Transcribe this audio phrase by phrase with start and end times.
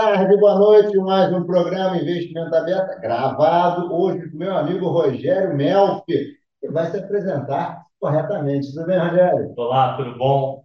[0.00, 0.96] tarde, boa noite.
[0.96, 6.96] Mais um programa Investimento Aberto, gravado hoje com meu amigo Rogério Melfi, que vai se
[6.96, 8.72] apresentar corretamente.
[8.72, 9.52] Tudo bem, Rogério?
[9.58, 10.64] Olá, tudo bom?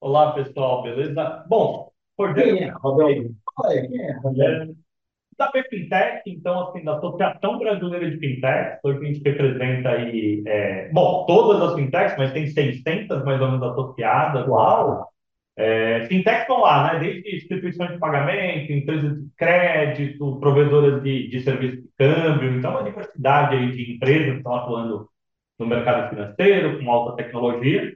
[0.00, 1.44] Olá, pessoal, beleza?
[1.48, 2.56] Bom, Rogério.
[2.56, 2.72] Quem é,
[3.64, 4.76] aí, quem é, Rogério?
[5.36, 10.88] Da BFintech, então, assim, da Associação Brasileira de Fintech, hoje a gente representa aí, é,
[10.92, 14.46] bom, todas as fintechs, mas tem 600 mais ou menos associadas.
[14.46, 15.08] Uau!
[15.60, 17.00] É, fintechs estão lá, né?
[17.00, 22.84] Desde instituições de pagamento, empresas de crédito, provedoras de, de serviço de câmbio, então uma
[22.84, 25.08] diversidade aí de empresas que estão atuando
[25.58, 27.92] no mercado financeiro, com alta tecnologia.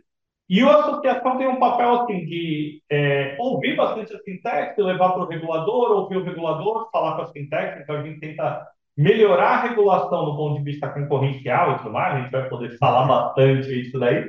[0.51, 5.23] E a associação tem um papel assim de é, ouvir bastante as fintechs, levar para
[5.23, 8.67] o regulador, ouvir o regulador, falar com as fintechs, então a gente tenta
[8.97, 12.77] melhorar a regulação do ponto de vista concorrencial e tudo mais, a gente vai poder
[12.77, 14.29] falar bastante isso daí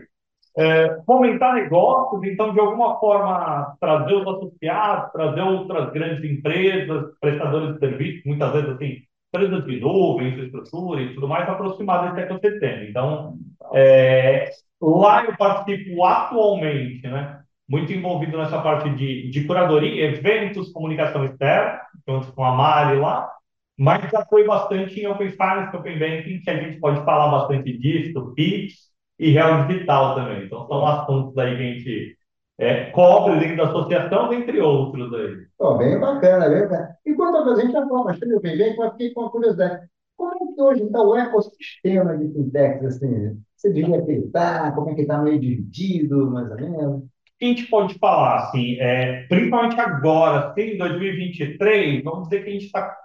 [0.57, 7.73] é, fomentar negócios, então, de alguma forma, trazer os associados, trazer outras grandes empresas, prestadores
[7.73, 8.97] de serviços, muitas vezes, assim,
[9.33, 12.83] empresas de nuvem, infraestrutura e tudo mais, aproximar desse ecossistema.
[12.83, 13.37] Então,
[13.73, 21.25] é, lá eu participo atualmente, né, muito envolvido nessa parte de, de curadoria, eventos, comunicação
[21.25, 23.31] externa, junto com a Mari lá,
[23.77, 27.75] mas já foi bastante em Open Finance, Open Banking, que a gente pode falar bastante
[27.75, 30.45] disso, PIX, e real digital também.
[30.45, 32.17] Então, são assuntos aí que a gente
[32.57, 35.77] é, cobre dentro da associação, entre outros aí.
[35.77, 36.95] Bem bacana, bem bacana.
[37.05, 39.87] Enquanto a gente já falou bastante bem, bem, eu fiquei com uma curiosidade.
[40.15, 43.41] Como é que hoje está o ecossistema de fintechs, assim?
[43.55, 47.03] Você diria que está, como é que está meio dividido, mais ou menos?
[47.41, 52.53] a gente pode falar, assim, é, principalmente agora, assim, em 2023, vamos dizer que a
[52.53, 52.97] gente está,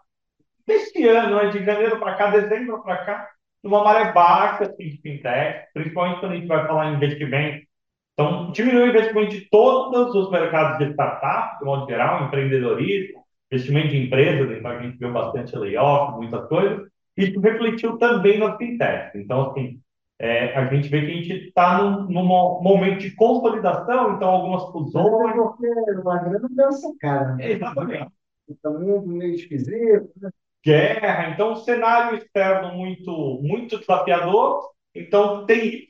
[0.67, 3.29] nesse ano, né, de janeiro para cá, dezembro para cá,
[3.63, 7.67] numa maré baixa assim, de fintech, principalmente quando a gente vai falar em investimento.
[8.13, 13.89] Então, diminuiu o investimento de todos os mercados de startup, de modo geral, empreendedorismo, investimento
[13.89, 16.89] de empresas, então a gente viu bastante layoff, muitas coisas.
[17.17, 19.15] Isso refletiu também nas fintechs.
[19.15, 19.81] Então, assim,
[20.19, 24.65] é, a gente vê que a gente está num, num, momento de consolidação, então algumas
[24.73, 25.35] fusões.
[26.03, 27.37] Uma grande dança, cara.
[27.39, 28.09] Exatamente.
[28.49, 30.31] Então, meio esquisito, né?
[30.65, 34.71] Guerra, então um cenário externo muito, muito desafiador.
[34.95, 35.89] Então, tem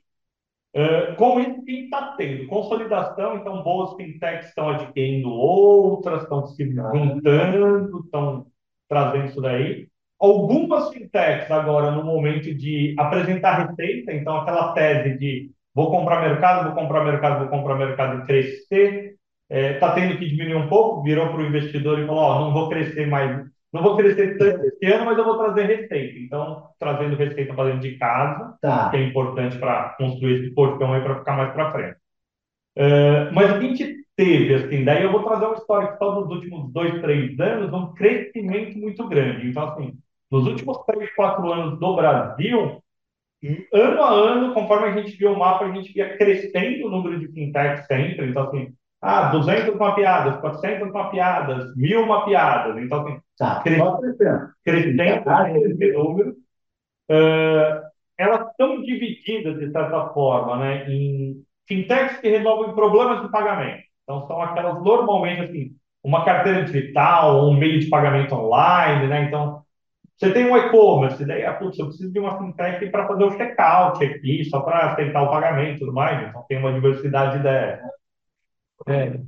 [0.77, 6.65] uh, com isso que está tendo consolidação, então boas fintechs estão adquirindo outras, estão se
[6.65, 8.47] juntando, estão
[8.89, 9.89] trazendo isso daí.
[10.19, 16.67] Algumas fintechs agora no momento de apresentar receita, então aquela tese de vou comprar mercado,
[16.67, 19.17] vou comprar mercado, vou comprar mercado e crescer,
[19.49, 22.53] está é, tendo que diminuir um pouco, virou para o investidor e falou, ó, não
[22.53, 26.19] vou crescer mais não vou crescer tanto esse ano, mas eu vou trazer receita.
[26.19, 28.91] Então, trazendo receita para dentro de casa, tá.
[28.91, 31.97] que é importante para construir esse portão aí para ficar mais para frente.
[32.77, 36.31] Uh, mas a gente teve, assim, daí eu vou trazer uma história que só nos
[36.31, 39.49] últimos dois, três anos, um crescimento muito grande.
[39.49, 39.99] Então, assim,
[40.31, 42.83] nos últimos três, quatro anos do Brasil,
[43.73, 47.21] ano a ano, conforme a gente viu o mapa, a gente via crescendo o número
[47.21, 48.27] de fintechs sempre.
[48.27, 52.77] Então, assim, ah, 200 mapeadas, 400 mapeadas, 1000 mapeadas.
[52.83, 54.51] Então, assim, tá, crescendo.
[54.65, 56.31] Crescendo esse número.
[57.11, 57.89] Uh,
[58.19, 63.85] elas estão divididas, de certa forma, né, em fintechs que resolvem problemas de pagamento.
[64.03, 65.71] Então, são aquelas, normalmente, assim,
[66.03, 69.25] uma carteira digital, um meio de pagamento online, né?
[69.25, 69.63] Então,
[70.17, 73.31] você tem um e-commerce, daí, ah, putz, eu preciso de uma fintech para fazer o
[73.31, 76.29] checkout aqui, só para aceitar o pagamento e tudo mais.
[76.29, 77.85] Então, tem uma diversidade dessa.
[77.85, 77.98] É.
[78.87, 79.21] É.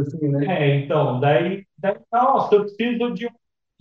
[0.00, 0.46] Assim, né?
[0.46, 3.28] é, então, daí, daí, nossa, eu preciso de.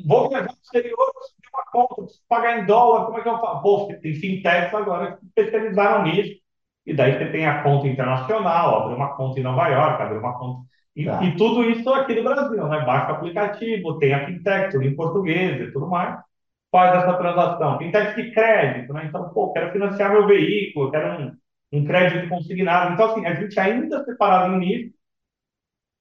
[0.06, 3.22] Vou viajar para o exterior, preciso de uma conta, preciso pagar em dólar, como é
[3.22, 3.62] que eu faço?
[3.64, 6.40] Pô, tem fintechs agora que especializaram nisso.
[6.86, 10.38] E daí você tem a conta internacional, abre uma conta em Nova York, abre uma
[10.38, 10.68] conta.
[10.96, 11.24] E, tá.
[11.24, 12.86] e tudo isso aqui no Brasil, né?
[12.86, 16.18] Baixa o aplicativo, tem a fintech, tudo em português e tudo mais.
[16.72, 17.78] Faz essa transação.
[17.78, 19.06] Fintech de crédito, né?
[19.06, 21.32] Então, pô, quero financiar meu veículo, quero um
[21.72, 22.94] um crédito consignado.
[22.94, 24.94] Então, assim, a gente ainda separado nisso,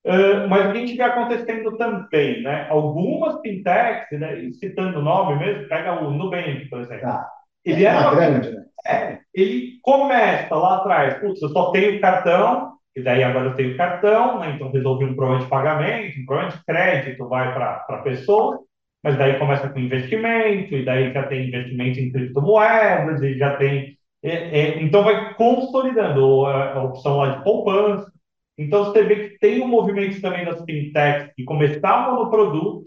[0.07, 2.67] uh, mas o que a gente vê acontecendo também, né?
[2.71, 7.09] Algumas fintechs, né, citando o nome mesmo, pega o Nubank, por exemplo.
[7.09, 7.29] Ah,
[7.65, 8.65] ele é uma grande, né?
[8.87, 13.77] É, ele começa lá atrás, putz, eu só tenho cartão, e daí agora eu tenho
[13.77, 14.53] cartão, né?
[14.55, 18.61] Então resolvi um problema de pagamento, um problema de crédito, vai para a pessoa,
[19.03, 23.96] mas daí começa com investimento, e daí já tem investimento em criptomoedas, e já tem
[24.29, 28.11] é, é, então, vai consolidando a, a, opção lá de poupança.
[28.59, 32.87] Então, você vê que tem um movimento também das fintechs que começavam no produto,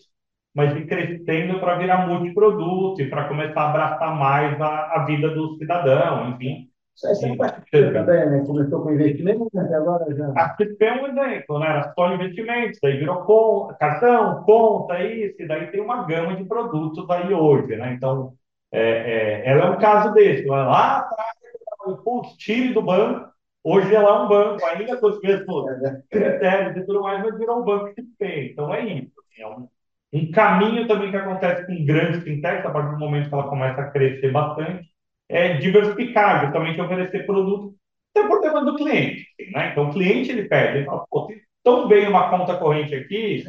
[0.54, 5.30] mas de crescendo para virar multiproduto e para começar a abraçar mais a, a vida
[5.30, 6.68] do cidadão, enfim,
[7.02, 8.44] Essa é a também, né?
[8.46, 10.34] Começou com investimento, agora já.
[10.36, 11.68] A XP é um exemplo, né?
[11.68, 16.44] Era só investimentos, daí virou conta, cartão, conta, isso, e daí tem uma gama de
[16.44, 17.94] produtos aí hoje, né?
[17.94, 18.34] Então,
[18.72, 20.46] é, é, ela é um caso desse.
[20.46, 23.30] Lá atrás, putz, tire do banco,
[23.64, 25.66] hoje ela é um banco, ainda com os mesmos
[26.10, 28.52] critérios e tudo mais, mas virou um banco XP.
[28.52, 29.12] Então, é isso.
[29.20, 29.68] Assim, é um,
[30.14, 33.82] um caminho também que acontece com grandes fintechs, a partir do momento que ela começa
[33.82, 34.88] a crescer bastante,
[35.28, 37.76] é diversificar, justamente oferecer produto,
[38.16, 39.28] até por tema do cliente.
[39.54, 39.72] Né?
[39.72, 43.44] Então, o cliente ele pede, ele fala, pô, tem tão bem uma conta corrente aqui,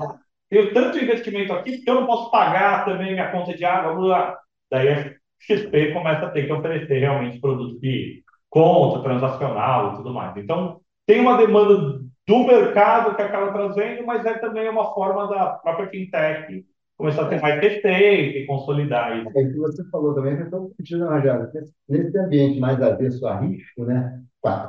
[0.51, 4.37] tenho tanto investimento aqui, que eu não posso pagar também minha conta de água.
[4.71, 10.13] Daí a XP começa a ter que oferecer realmente produtos de conta, transacional e tudo
[10.13, 10.37] mais.
[10.37, 15.51] Então, tem uma demanda do mercado que acaba trazendo, mas é também uma forma da
[15.55, 16.65] própria fintech
[17.01, 19.31] começar a ter mais receita e consolidar isso.
[19.35, 21.51] É, o que você falou também, eu estou sentindo, Rajado,
[21.89, 24.23] nesse ambiente mais avesso a risco, né,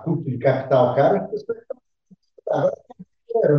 [0.03, 1.77] custo de capital caro, as pessoas estão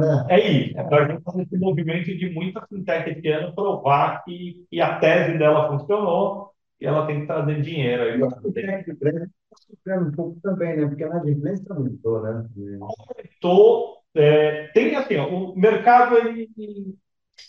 [0.01, 0.27] né?
[0.29, 0.75] É isso.
[0.79, 4.99] Então, a gente está nesse movimento de muita fintech esse ano provar que, que a
[4.99, 8.03] tese dela funcionou e ela tem que trazer dinheiro.
[8.03, 9.11] Aí, e a fintech está
[9.57, 10.87] sofrendo um pouco também, né?
[10.87, 12.47] Porque a inadimplência aumentou, né?
[12.81, 13.97] Aumentou.
[14.15, 16.51] É, tem assim, ó, o mercado ele,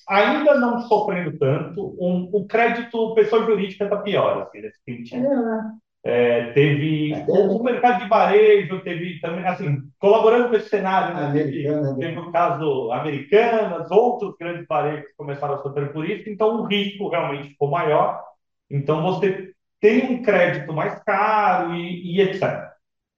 [0.07, 5.25] ainda não sofrendo tanto, um, o crédito pessoa jurídica está pior, assim, nesse sentido.
[5.25, 5.83] É.
[6.05, 11.31] É, teve é, o, mercado de varejo, teve também, assim, colaborando com esse cenário, né,
[11.31, 11.95] teve, né?
[11.97, 17.07] teve o caso Americanas, outros grandes varejos começaram a sofrer por isso, então o risco
[17.07, 18.21] realmente ficou maior.
[18.69, 22.73] Então você tem um crédito mais caro e, e etc.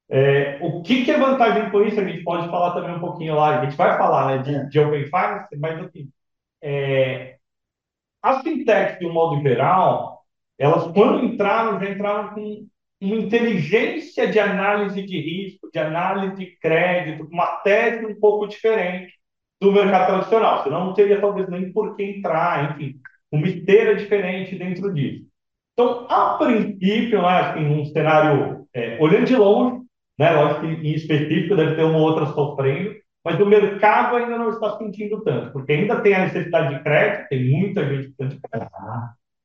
[0.08, 1.98] É, o que, que é vantagem com isso?
[1.98, 4.64] A gente pode falar também um pouquinho lá, a gente vai falar né, de, é.
[4.64, 6.08] de Open Finance, mas assim,
[6.62, 7.36] é,
[8.22, 10.24] as fintechs, de um modo geral,
[10.58, 12.66] elas, quando entraram, já entraram com
[13.00, 19.12] uma inteligência de análise de risco, de análise de crédito, uma tese um pouco diferente
[19.60, 20.62] do mercado tradicional.
[20.62, 22.98] Senão não teria talvez nem por que entrar, enfim,
[23.30, 25.26] uma esteira diferente dentro disso.
[25.72, 29.82] Então, a princípio, né, assim, um cenário, é, olhando de longe,
[30.18, 34.50] né, lógico que em específico deve ter uma outra sofrendo, mas o mercado ainda não
[34.50, 38.40] está sentindo tanto, porque ainda tem a necessidade de crédito, tem muita gente que de
[38.40, 38.72] crédito,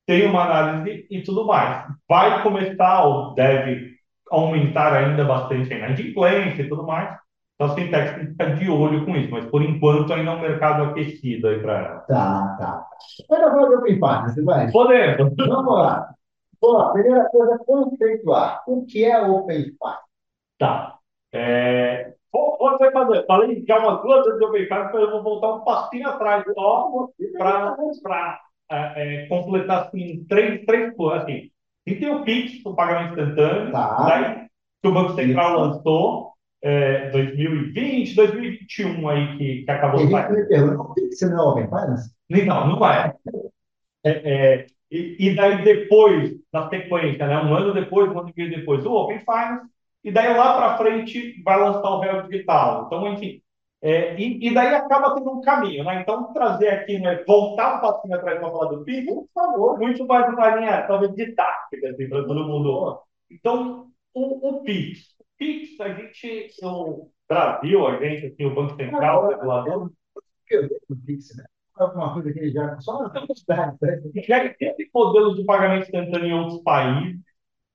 [0.06, 1.86] tem uma análise e tudo mais.
[2.08, 3.92] Vai começar, ou deve
[4.30, 7.18] aumentar ainda bastante a inadimplência e tudo mais,
[7.54, 10.34] então as fintechs têm que ficar de olho com isso, mas por enquanto ainda é
[10.34, 11.98] um mercado aquecido aí para ela.
[12.00, 12.86] Tá, tá.
[13.30, 14.70] Agora falar de Open Finance, vai?
[14.70, 15.34] Podemos.
[15.36, 16.14] Vamos lá.
[16.60, 18.62] Bom, primeira coisa, conceituar.
[18.66, 20.02] O que é Open Finance?
[20.58, 20.96] Tá.
[21.32, 22.12] É,
[22.78, 23.26] você fazer.
[23.26, 26.44] Falei já umas duas vezes de Open Finance, mas eu vou voltar um passinho atrás
[26.54, 27.08] só
[27.38, 31.22] para é, é, completar assim, três, três coisas.
[31.22, 31.50] Assim,
[31.86, 34.04] e tem o PIX, o pagamento instantâneo, tá.
[34.06, 34.46] daí,
[34.80, 35.60] que o Banco Central Isso.
[35.60, 36.32] lançou
[36.62, 40.00] é, 2020, 2021 aí que, que acabou.
[40.00, 42.10] Tem gente me pergunta, o PIX não é Open Finance?
[42.30, 43.14] Não, não é.
[44.04, 48.32] é, é e, e, daí depois, na sequência, né, um ano depois, um ano e
[48.36, 49.66] meio depois, o Open Finance,
[50.04, 52.84] e daí lá para frente vai lançar o Real Digital.
[52.86, 53.41] Então, enfim,
[53.82, 56.00] é, e, e, daí acaba tendo um caminho, né?
[56.00, 60.06] Então, trazer aqui, né, voltar um pouquinho atrás para falar do PIB, por favor, muito
[60.06, 63.00] mais uma linha, talvez, de tática, assim, para todo mundo.
[63.30, 65.00] Então, o, o PIX.
[65.18, 69.90] O PIX, a gente, o Brasil, a gente, aqui, o Banco Central, o regulador.
[70.88, 71.44] O PIX, né?
[71.74, 72.78] Alguma coisa que já.
[72.80, 73.10] Só
[74.22, 77.20] já tem modelos de pagamento instantâneo em outros países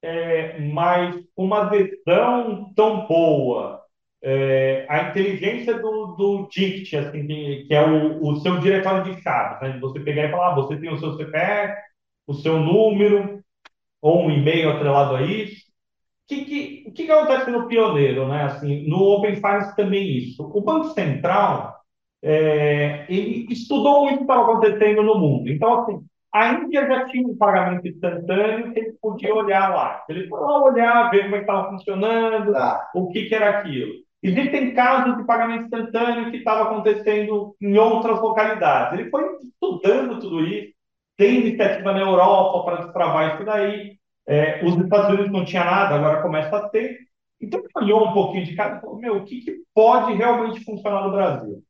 [0.02, 3.84] é, mas uma adesão tão boa,
[4.22, 9.22] é, a inteligência do, do DICT, assim, que, que é o, o, seu diretório de
[9.22, 9.80] chaves, né?
[9.80, 11.76] você pegar e falar, ah, você tem o seu CPF,
[12.26, 13.42] o seu número,
[14.02, 15.68] ou um e-mail atrelado a isso.
[16.26, 18.44] O que, que, que, acontece no pioneiro, né?
[18.44, 20.44] Assim, no Open Finance também isso.
[20.44, 21.78] O Banco Central,
[22.22, 25.50] é, ele estudou muito o que estava acontecendo no mundo.
[25.50, 30.04] Então, assim, a Índia já tinha um pagamento instantâneo que ele podia olhar lá.
[30.10, 32.90] Ele foi lá olhar, ver como é estava funcionando, tá.
[32.94, 34.07] o que, que era aquilo.
[34.22, 39.00] Existem casos de pagamento instantâneo que estava acontecendo em outras localidades.
[39.00, 40.74] Ele foi estudando tudo isso,
[41.16, 43.98] tem iniciativa na Europa para destravar isso daí.
[44.28, 47.00] É, os Estados Unidos não tinha nada, agora começa a ter.
[47.40, 50.64] Então ele olhou um pouquinho de cada e falou, meu, o que, que pode realmente
[50.64, 51.64] funcionar no Brasil?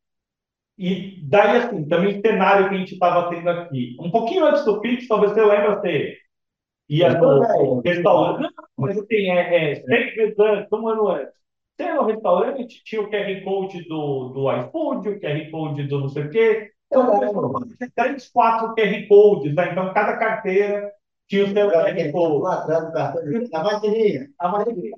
[0.77, 3.97] E daí, assim, também o cenário que a gente estava tendo aqui.
[3.99, 6.17] Um pouquinho antes do Pix, talvez você lembre, você
[6.87, 8.41] ia no restaurante.
[8.41, 11.33] Não, mas assim, é, é, seis meses antes, um ano antes.
[11.79, 16.09] Ia no restaurante, tinha o QR Code do, do iFood, o QR Code do não
[16.09, 16.71] sei o quê.
[16.87, 17.61] Então, começou
[17.95, 19.71] três, quatro QR Codes, né?
[19.71, 20.91] Então, cada carteira
[21.27, 22.45] tinha o seu QR Code.
[23.53, 24.29] A maquininha.
[24.39, 24.95] A maquininha.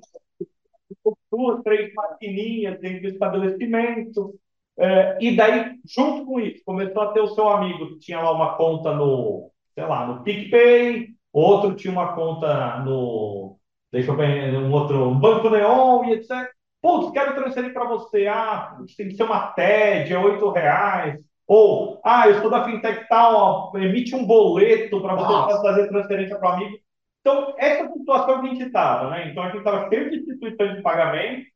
[1.30, 4.34] duas, três maquininhas dentro do estabelecimento.
[4.78, 8.32] É, e daí, junto com isso, começou a ter o seu amigo que tinha lá
[8.32, 13.58] uma conta no, sei lá, no PicPay, outro tinha uma conta no,
[13.92, 16.50] deixa eu ver, um outro, um Banco Neon e etc.
[16.82, 18.26] Putz, quero transferir para você.
[18.26, 21.18] Ah, tem que ser uma TED, é oito reais.
[21.46, 25.62] Ou, ah, eu sou da fintech tal, emite um boleto para você Nossa.
[25.62, 26.78] fazer transferência para o amigo.
[27.20, 29.28] Então, essa situação que a gente estava, né?
[29.28, 31.46] Então, a gente estava cheio de instituições de pagamento,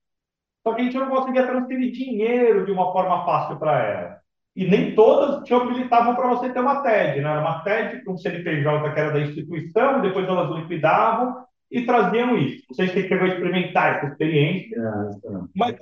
[0.66, 4.16] só que a gente não conseguia transferir dinheiro de uma forma fácil para ela.
[4.57, 7.31] E nem todas te habilitavam para você ter uma TED, né?
[7.31, 12.37] Era uma TED com um CNPJ que era da instituição, depois elas liquidavam e traziam
[12.38, 12.64] isso.
[12.68, 15.76] Não sei se você chegou a experimentar essa experiência, é, mas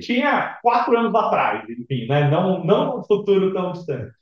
[0.00, 2.30] tinha quatro anos atrás, enfim, né?
[2.30, 4.14] não, não no futuro tão distante.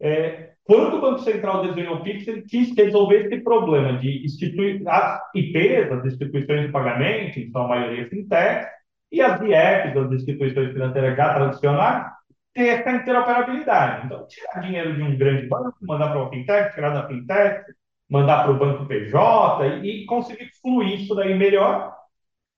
[0.00, 4.82] É, quando o Banco Central desenhou o Pix, ele quis resolver esse problema de instituir
[4.86, 8.66] as IPs, as instituições de pagamento, então a maioria fintech,
[9.12, 12.12] e as IEPs, as instituições financeiras já tradicionais,
[12.52, 14.06] ter essa interoperabilidade.
[14.06, 17.64] Então, tirar dinheiro de um grande banco, mandar para uma fintech, tirar da fintech,
[18.08, 21.94] mandar para o banco PJ e, e conseguir fluir isso daí melhor.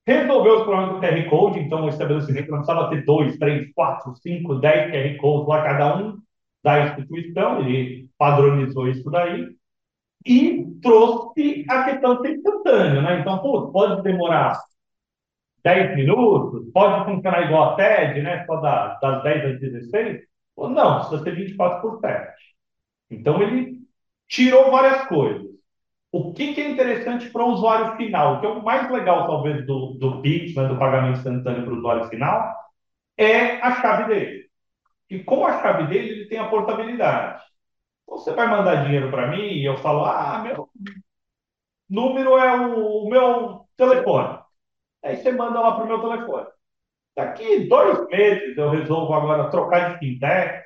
[0.06, 4.14] Resolver os problemas do QR Code, então o estabelecimento não precisava ter dois, três, quatro,
[4.16, 6.18] cinco, dez QR Codes lá, cada um
[6.62, 9.48] da instituição, ele padronizou isso daí
[10.26, 13.20] e trouxe a questão de instantâneo, né?
[13.20, 14.58] Então, pô, pode demorar
[15.64, 18.44] 10 minutos, pode funcionar igual a TED, né?
[18.46, 20.22] Só das, das 10 às 16,
[20.56, 22.32] ou não, precisa ser 24 por 7.
[23.10, 23.78] Então, ele
[24.28, 25.48] tirou várias coisas.
[26.10, 29.66] O que, que é interessante para o usuário final, que é o mais legal, talvez,
[29.66, 32.54] do, do Pix, né, do pagamento instantâneo para o usuário final,
[33.16, 34.48] é a chave dele.
[35.10, 37.42] E com a chave dele, ele tem a portabilidade.
[38.06, 40.70] Você vai mandar dinheiro para mim e eu falo, ah, meu
[41.88, 44.38] número é o, o meu telefone.
[45.02, 46.46] Aí você manda lá para o meu telefone.
[47.16, 50.64] Daqui dois meses eu resolvo agora trocar de fintech,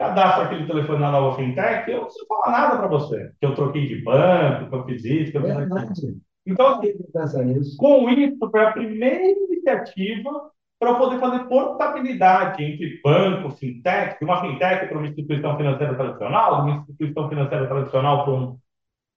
[0.00, 3.32] cadastro aquele telefone na nova fintech, eu não preciso falar nada para você.
[3.38, 6.16] Que eu troquei de banco, que eu fiz isso, que eu fiz aquilo.
[6.46, 6.80] Então,
[7.78, 10.30] com isso, foi a primeira iniciativa
[10.80, 16.56] para poder fazer portabilidade entre banco, fintech, de uma fintech para uma instituição financeira tradicional,
[16.56, 18.56] de uma instituição financeira tradicional para, um,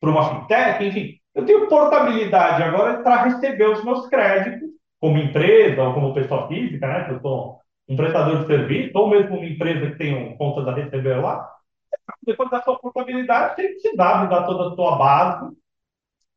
[0.01, 1.15] para uma fintech, enfim.
[1.33, 6.85] Eu tenho portabilidade agora para receber os meus créditos como empresa ou como pessoa física,
[6.85, 7.05] né?
[7.05, 10.73] Que eu sou um prestador de serviço, ou mesmo uma empresa que tem contas a
[10.73, 11.49] receber lá,
[12.25, 15.55] depois da sua portabilidade, você precisava dar toda a sua base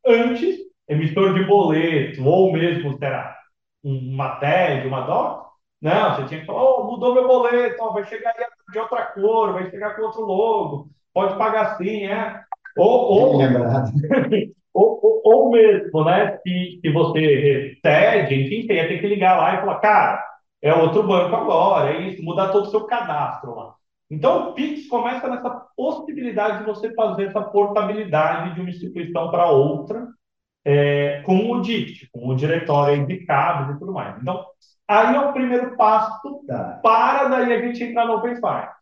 [0.06, 0.56] antes,
[0.88, 3.36] emissor de boleto, ou mesmo, será,
[3.82, 5.46] uma TED, uma DOC,
[5.80, 8.34] não, você tinha que falar, oh, mudou meu boleto, oh, vai chegar
[8.72, 12.40] de outra cor, vai chegar com outro logo, pode pagar assim, é.
[12.76, 13.40] Ou, ou,
[14.74, 19.36] ou, ou, ou mesmo, né, se, se você TED, enfim, você ia ter que ligar
[19.38, 20.24] lá e falar, cara,
[20.66, 23.74] é outro banco agora, é isso, mudar todo o seu cadastro lá.
[24.10, 29.50] Então, o Pix começa nessa possibilidade de você fazer essa portabilidade de uma instituição para
[29.50, 30.08] outra,
[30.64, 34.20] é, com o DICT, com o diretório cabos e tudo mais.
[34.20, 34.44] Então,
[34.88, 36.80] aí é o primeiro passo tá.
[36.82, 38.76] para daí a gente entrar no Open Finance.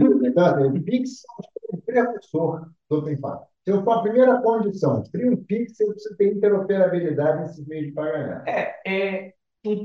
[0.00, 3.50] O Pix é o precursor do Open Finance.
[3.66, 8.48] Então, a primeira condição, cria um Pix, você precisa ter interoperabilidade nesse meio de pagamento.
[8.48, 9.84] É, é um,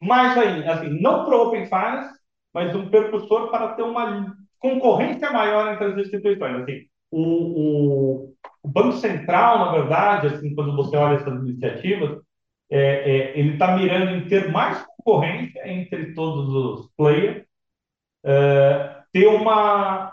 [0.00, 2.18] mais ainda, assim, não para o Open Finance,
[2.52, 6.62] mas um percussor para ter uma concorrência maior entre as instituições.
[6.62, 12.20] Assim, o, o, o Banco Central, na verdade, assim, quando você olha essas iniciativas,
[12.70, 17.44] é, é, ele está mirando em ter mais concorrência entre todos os players,
[18.24, 20.12] é, ter uma,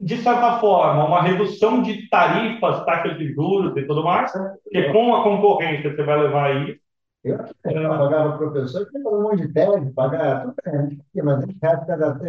[0.00, 5.14] de certa forma, uma redução de tarifas, taxas de juros e tudo mais, porque com
[5.14, 6.80] a concorrência você vai levar isso,
[7.24, 11.58] eu aqui pagava professor, que um monte de tese, pagar tudo bem, mas a gente
[11.62, 12.20] reais cada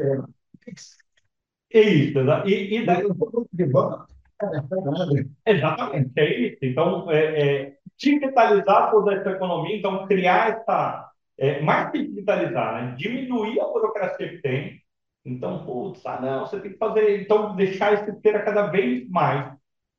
[1.72, 3.04] É isso, e, e daí...
[3.52, 4.08] de banco,
[5.46, 6.58] Exatamente, é isso.
[6.62, 11.10] Então, é, é, digitalizar toda essa economia, então criar essa.
[11.38, 12.96] É, mais que digitalizar, né?
[12.96, 14.82] diminuir a burocracia que tem.
[15.26, 17.22] Então, putz, ah, não, você tem que fazer.
[17.22, 19.52] Então, deixar esse feira cada vez mais,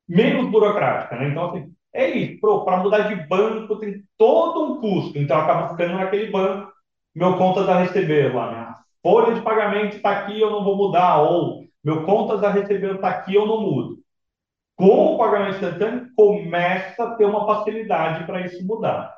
[0.08, 1.16] menos burocrática.
[1.16, 1.30] Né?
[1.30, 5.94] Então, assim, é isso, para mudar de banco tem todo um custo, então acaba ficando
[5.94, 6.72] naquele banco,
[7.14, 11.22] meu contas a receber lá, minha folha de pagamento está aqui, eu não vou mudar,
[11.22, 13.98] ou meu contas a receber está aqui, eu não mudo.
[14.76, 19.14] Com o pagamento instantâneo, começa a ter uma facilidade para isso mudar.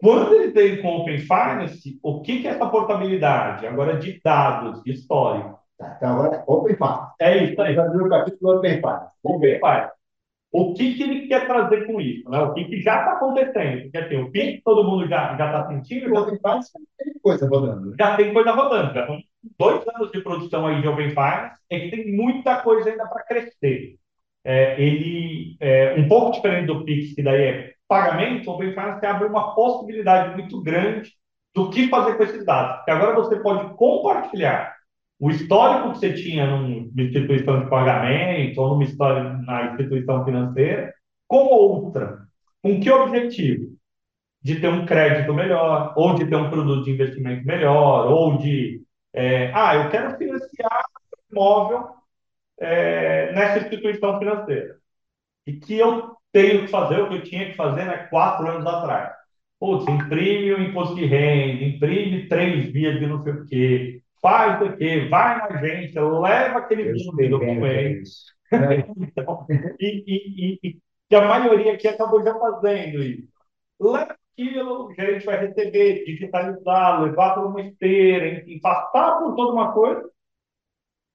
[0.00, 3.66] Quando ele tem com Open Finance, o que, que é essa portabilidade?
[3.66, 5.60] Agora de dados, de histórico.
[5.78, 7.12] Tá, então agora Open Finance.
[7.20, 7.74] É isso aí.
[7.74, 9.14] Já viu o capítulo Open Finance.
[9.22, 10.01] Open Finance.
[10.52, 12.38] O que, que ele quer trazer com isso, né?
[12.40, 13.82] O que, que já está acontecendo.
[13.84, 16.38] Porque assim, o que todo mundo já está sentindo, já tem,
[16.98, 17.94] tem coisa rodando.
[17.98, 18.92] Já tem coisa rodando.
[18.92, 19.18] Já estão
[19.58, 23.24] dois anos de produção aí de Open Finance, é que tem muita coisa ainda para
[23.24, 23.96] crescer.
[24.44, 29.06] É, ele, é, um pouco diferente do Pix, que daí é pagamento, o Open Finance
[29.06, 31.12] abre uma possibilidade muito grande
[31.54, 32.76] do que fazer com esses dados.
[32.76, 34.76] Porque agora você pode compartilhar
[35.22, 40.92] o histórico que você tinha numa instituição de pagamento ou numa história na instituição financeira
[41.28, 42.26] com outra.
[42.60, 43.76] Com que objetivo?
[44.42, 48.82] De ter um crédito melhor, ou de ter um produto de investimento melhor, ou de.
[49.12, 50.84] É, ah, eu quero financiar
[51.30, 51.88] imóvel
[52.58, 54.76] é, nessa instituição financeira.
[55.46, 58.66] E que eu tenho que fazer o que eu tinha que fazer né, quatro anos
[58.66, 59.14] atrás.
[59.60, 64.62] Putz, imprime o imposto de renda, imprime três vias de não sei o quê, faz
[64.62, 68.08] o quê, vai na agência, leva aquele número documento.
[68.96, 69.46] então,
[69.80, 70.78] e, e, e,
[71.10, 73.28] e, a maioria aqui acabou já fazendo isso.
[73.80, 79.52] Leva aquilo, o gerente vai receber, digitalizar, levar para uma esteira, enfim, passar por toda
[79.52, 80.08] uma coisa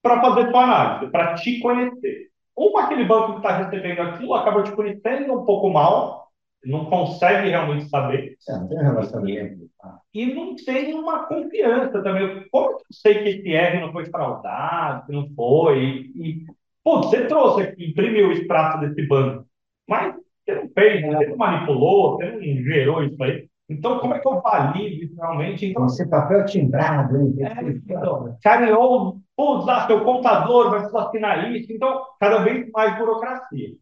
[0.01, 2.27] para fazer sua análise, para te conhecer.
[2.55, 6.26] Ou aquele banco que está recebendo aquilo acaba te conhecendo um pouco mal,
[6.67, 8.37] não consegue realmente saber.
[8.47, 9.67] É, não tem relacionamento.
[10.13, 12.45] E não tem uma confiança também.
[12.51, 16.11] Como eu sei que esse R não foi fraudado, que não foi?
[16.13, 16.45] E,
[16.83, 19.45] pô, você trouxe aqui, imprimiu o extrato desse banco,
[19.87, 21.17] mas você não fez, né?
[21.17, 23.47] você não manipulou, você não gerou isso aí.
[23.69, 25.65] Então, como é que eu valido isso realmente?
[25.65, 27.35] Então, Esse papel timbrado, hein?
[27.39, 31.71] É, então, carinhou, pô, ah, seu contador vai assinar isso.
[31.71, 33.73] Então, cada vez mais burocracia.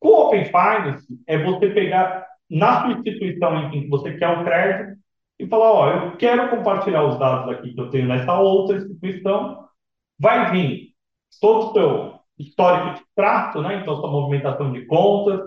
[0.00, 4.44] Com o Open Finance, é você pegar na sua instituição em que você quer o
[4.44, 4.98] crédito
[5.38, 9.64] e falar, ó, eu quero compartilhar os dados aqui que eu tenho nessa outra instituição,
[10.18, 10.88] vai vir
[11.40, 13.80] todo o seu histórico de trato, né?
[13.80, 15.40] Então, sua movimentação de contas,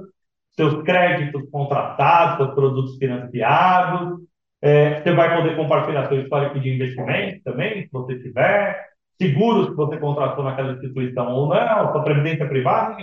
[0.52, 4.20] seus créditos contratados, seus produtos financiados,
[4.62, 9.76] é, você vai poder compartilhar seu histórico de investimento também, se você tiver, seguros que
[9.76, 12.98] você contratou naquela instituição ou não, sua previdência privada,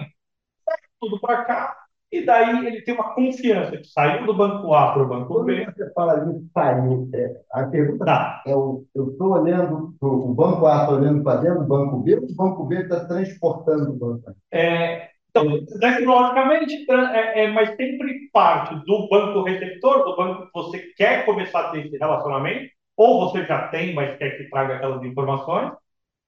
[1.00, 1.76] tudo para cá,
[2.10, 5.64] e daí ele tem uma confiança que saiu do banco A para o banco B.
[5.64, 8.42] Quando você fala de sair, é, a pergunta tá.
[8.46, 12.24] é: eu estou olhando, o banco A está olhando para dentro do banco B, ou
[12.24, 14.34] o banco B está transportando o banco A?
[14.56, 20.78] É, então, tecnologicamente, é, é, mas sempre parte do banco receptor, do banco que você
[20.96, 25.04] quer começar a ter esse relacionamento, ou você já tem, mas quer que traga aquelas
[25.04, 25.72] informações.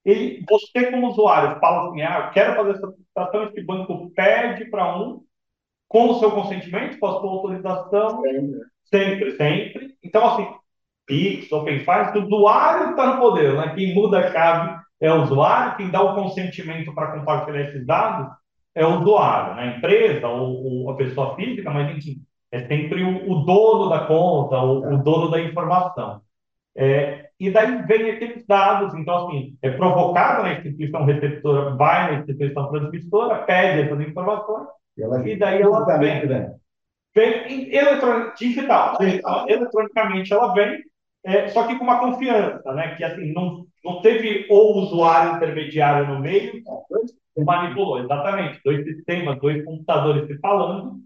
[0.04, 4.66] Ele, você, como usuário, fala assim: ah, eu quero fazer essa solicitação, esse banco pede
[4.66, 5.22] para um
[5.90, 9.32] com o seu consentimento, com a sua autorização, sempre, sempre.
[9.32, 9.94] sempre.
[10.04, 10.46] Então, assim,
[11.04, 13.74] Pix, OpenFi, o usuário está no poder, né?
[13.74, 18.32] Quem muda a chave é o usuário, quem dá o consentimento para compartilhar esses dados
[18.72, 19.62] é o usuário, né?
[19.62, 22.22] A empresa ou, ou, a pessoa física, mas enfim,
[22.52, 26.20] é sempre o, o dono da conta, o, o dono da informação.
[26.76, 32.20] É, e daí vem aqueles dados, então, assim, é provocado na instituição receptora, vai na
[32.20, 34.68] instituição transmissora, pede essas informações,
[35.02, 36.54] ela, e daí ela vem, né?
[37.14, 38.98] vem eletrônica, digital,
[39.48, 40.82] eletronicamente ela vem,
[41.24, 42.94] é, só que com uma confiança, né?
[42.94, 46.62] Que assim, não, não teve o usuário intermediário no meio,
[47.36, 51.00] manipulou, exatamente, dois sistemas, dois computadores se falando.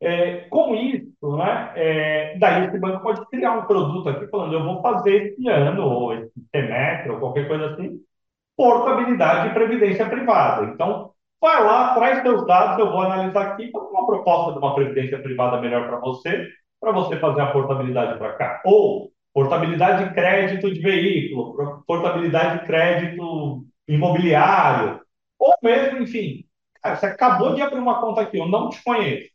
[0.00, 4.62] É, com isso, né, é, daí esse banco pode criar um produto aqui falando, eu
[4.62, 8.00] vou fazer esse ano, ou esse semestre, ou qualquer coisa assim,
[8.56, 10.66] portabilidade de previdência privada.
[10.66, 15.22] Então, Vai lá, traz seus dados, eu vou analisar aqui uma proposta de uma previdência
[15.22, 16.48] privada melhor para você,
[16.80, 18.62] para você fazer a portabilidade para cá.
[18.64, 25.00] Ou portabilidade de crédito de veículo, portabilidade de crédito imobiliário,
[25.38, 26.44] ou mesmo, enfim,
[26.82, 29.28] cara, você acabou de abrir uma conta aqui, eu não te conheço.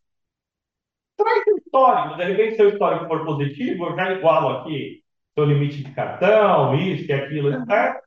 [1.15, 5.01] Traz seu histórico, de repente seu histórico for positivo, eu já igualo aqui
[5.35, 8.02] seu limite de cartão, isso e aquilo, etc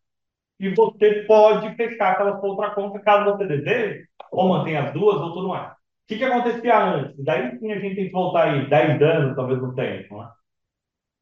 [0.58, 5.16] e você pode fechar aquela sua outra conta caso você deseje, ou mantenha as duas,
[5.16, 5.72] ou tudo mais.
[5.72, 5.76] O
[6.08, 7.24] que, que acontecia antes?
[7.24, 10.30] Daí sim a gente tem que voltar aí 10 anos, talvez no tempo, né?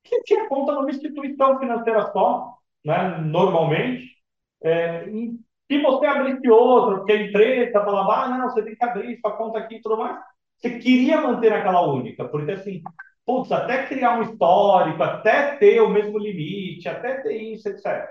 [0.05, 3.19] Que tinha conta numa instituição financeira só, né?
[3.19, 4.15] normalmente.
[4.63, 5.39] É, e
[5.71, 9.33] se você abrisse outra, porque a empresa falava, ah, não, você tem que abrir sua
[9.37, 10.19] conta aqui e tudo mais,
[10.59, 12.83] você queria manter aquela única, porque assim,
[13.27, 18.09] putz, até criar um histórico, até ter o mesmo limite, até ter isso, etc.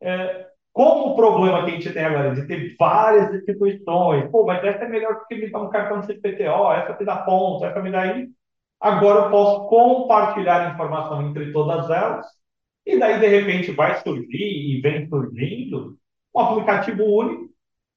[0.00, 4.62] É, como o problema que a gente tem agora de ter várias instituições, pô, mas
[4.62, 7.80] essa é melhor porque me dá um cartão de CPTO, essa me dá ponto, essa
[7.80, 8.30] me dá isso.
[8.78, 12.26] Agora eu posso compartilhar informação entre todas elas,
[12.84, 15.96] e daí, de repente, vai surgir e vem surgindo
[16.34, 17.48] um aplicativo único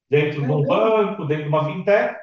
[0.08, 2.16] dentro de um banco, dentro de uma fintech,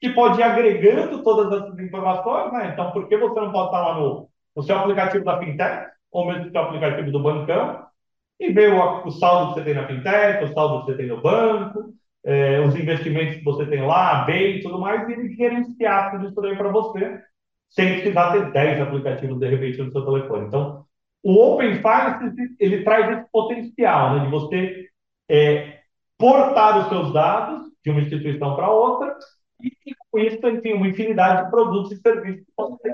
[0.00, 2.70] que pode ir agregando todas essas informações, né?
[2.72, 6.28] Então, por que você não pode estar lá no, no seu aplicativo da fintech, ou
[6.28, 7.84] mesmo no seu aplicativo do bancão,
[8.38, 11.06] e ver o, o saldo que você tem na fintech, o saldo que você tem
[11.06, 11.94] no banco,
[12.24, 16.26] é, os investimentos que você tem lá, bem e tudo mais, e ele gerenciar tudo
[16.26, 17.20] isso daí para você,
[17.68, 20.46] sem precisar ter 10 aplicativos de repente no seu telefone.
[20.46, 20.84] Então,
[21.22, 24.88] o Open Finance, ele traz esse potencial, né, de você
[25.28, 25.80] é,
[26.18, 29.16] portar os seus dados de uma instituição para outra,
[29.60, 32.92] e, e com isso, enfim, uma infinidade de produtos e serviços que podem ser.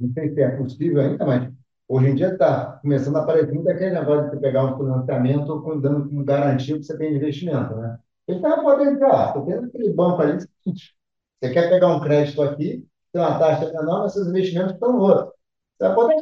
[0.00, 1.52] Não sei se é possível ainda, mas
[1.88, 5.62] Hoje em dia está começando a aparecer muito aquele negócio de você pegar um financiamento
[5.62, 7.98] com, dando como garantia que você tem investimento, né?
[8.26, 9.34] Ele está potencial.
[9.34, 14.02] Você tem aquele banco ali, você quer pegar um crédito aqui, tem uma taxa menor,
[14.02, 15.34] mas seus investimentos estão outros.
[15.78, 16.16] Você vai poder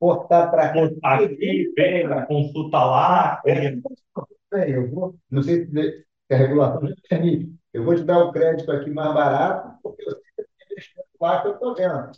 [0.00, 1.14] portar para cá.
[1.16, 3.42] Aqui, pega, consulta lá.
[3.46, 7.54] É, eu vou, não sei se a regulação já permite.
[7.72, 11.08] Eu vou te dar o crédito aqui mais barato, porque eu sei que tem investimento
[11.20, 12.10] lá que eu estou vendo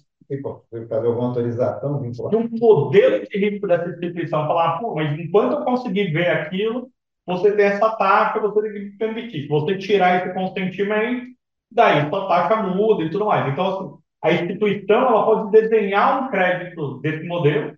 [0.89, 2.37] fazer alguma autorização vinculada.
[2.37, 6.91] Um modelo de risco dessa instituição, falar, pô, mas enquanto eu conseguir ver aquilo,
[7.27, 9.43] você tem essa taxa, você tem que permitir.
[9.43, 11.27] Se você tirar esse consentimento,
[11.71, 13.53] daí sua taxa muda e tudo mais.
[13.53, 17.77] Então, assim, a instituição ela pode desenhar um crédito desse modelo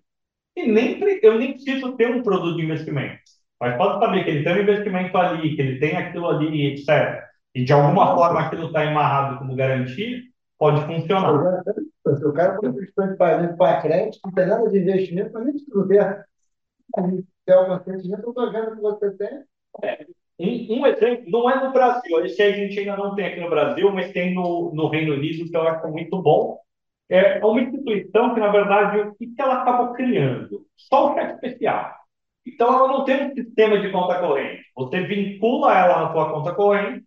[0.55, 3.19] e nem, eu nem preciso ter um produto de investimento.
[3.59, 7.23] Mas pode saber que ele tem um investimento ali, que ele tem aquilo ali, etc.
[7.55, 10.21] E de alguma forma aquilo está amarrado como garantia,
[10.57, 11.63] pode funcionar.
[12.29, 15.53] O cara for questão de pagamento para crédito, não tem nada de investimento, mas nem
[15.53, 16.25] precisa ver.
[17.45, 19.43] Se é um sentimento, eu estou vendo que você tem.
[19.83, 20.05] É.
[20.39, 23.49] Um, um, exemplo, não é no Brasil, esse a gente ainda não tem aqui no
[23.49, 26.59] Brasil, mas tem no, no Reino Unido, que eu acho muito bom.
[27.09, 30.65] É uma instituição que, na verdade, o que ela acabou criando?
[30.75, 31.91] Só o cheque especial.
[32.45, 34.63] Então, ela não tem um sistema de conta corrente.
[34.75, 37.05] Você vincula ela na sua conta corrente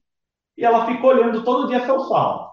[0.56, 2.49] e ela fica olhando todo dia seu saldo.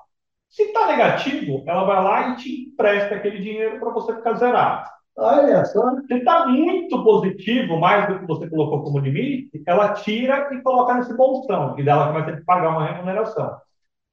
[0.49, 4.89] Se está negativo, ela vai lá e te empresta aquele dinheiro para você ficar zerado.
[5.17, 5.81] Olha só.
[6.07, 10.93] Se está muito positivo, mais do que você colocou como limite, ela tira e coloca
[10.93, 13.57] nesse bolsão, e dela vai ter que pagar uma remuneração.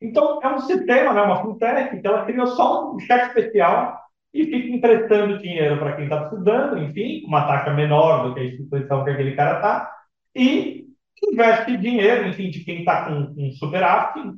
[0.01, 3.99] Então, é um sistema, né, uma fintech, que ela criou só um cheque especial
[4.33, 8.45] e fica emprestando dinheiro para quem está precisando, enfim, uma taxa menor do que a
[8.45, 9.93] instituição que aquele cara está,
[10.35, 10.87] e
[11.33, 14.35] investe dinheiro, enfim, de quem está com um superávit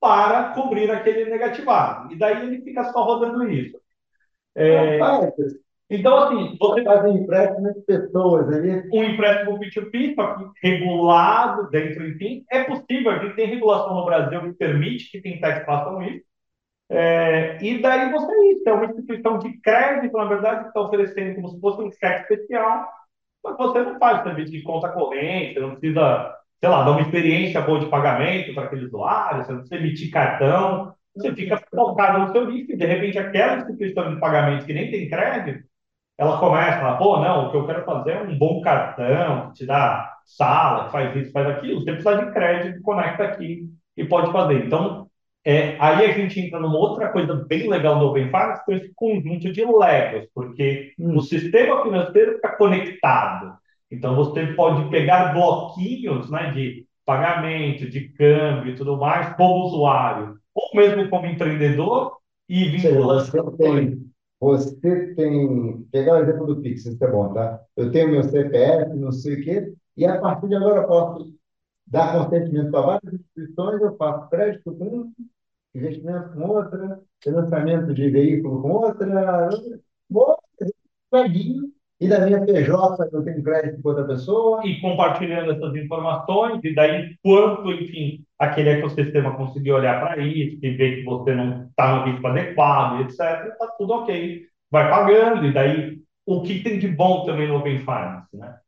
[0.00, 2.12] para cobrir aquele negativado.
[2.12, 3.78] E daí ele fica só rodando isso.
[4.54, 4.98] É,
[5.90, 8.88] então, assim, você faz um empréstimo de pessoas ali.
[8.92, 13.10] Um empréstimo P2P, só que regulado dentro, enfim, é possível.
[13.10, 16.28] A gente tem regulação no Brasil que permite que fintechs façam isso.
[16.90, 20.80] É, e daí você é isso, é uma instituição de crédito, na verdade, que está
[20.80, 22.88] oferecendo como se fosse um cheque especial,
[23.44, 27.60] mas você não faz serviço de conta corrente, não precisa sei lá, dar uma experiência
[27.60, 32.32] boa de pagamento para aquele usuário, você não precisa emitir cartão, você fica focado no
[32.32, 35.64] seu risco, e de repente aquela instituição de pagamento que nem tem crédito,
[36.16, 39.48] ela começa a falar, pô, não, o que eu quero fazer é um bom cartão,
[39.48, 43.68] que te dá sala, que faz isso, faz aquilo, você precisa de crédito, conecta aqui
[43.96, 44.66] e pode fazer.
[44.66, 45.08] Então,
[45.44, 48.76] é, aí a gente entra numa outra coisa bem legal do Open Finance, que é
[48.76, 51.16] esse conjunto de Legos, porque hum.
[51.16, 53.56] o sistema financeiro fica conectado.
[53.90, 60.38] Então, você pode pegar bloquinhos né, de pagamento, de câmbio e tudo mais, como usuário,
[60.54, 63.24] ou mesmo como empreendedor, e vincular.
[63.24, 65.82] Você tem, você tem.
[65.90, 67.60] Pegar o exemplo do Pix, isso é bom, tá?
[67.76, 71.34] Eu tenho meu CPF, não sei o quê, e a partir de agora eu posso
[71.86, 75.12] dar consentimento para várias instituições, eu faço crédito com um,
[75.74, 79.48] investimento com outra, financiamento de veículo com outra,
[80.08, 80.36] bom,
[81.10, 84.64] velhinho, e da minha PJ eu tenho crédito com outra pessoa.
[84.64, 90.70] E compartilhando essas informações, e daí quanto, enfim, aquele ecossistema conseguir olhar para isso, e
[90.70, 93.18] ver que você não está no ritmo adequado, etc.,
[93.52, 94.42] está tudo ok.
[94.70, 98.58] Vai pagando, e daí o que tem de bom também no Open Finance, né?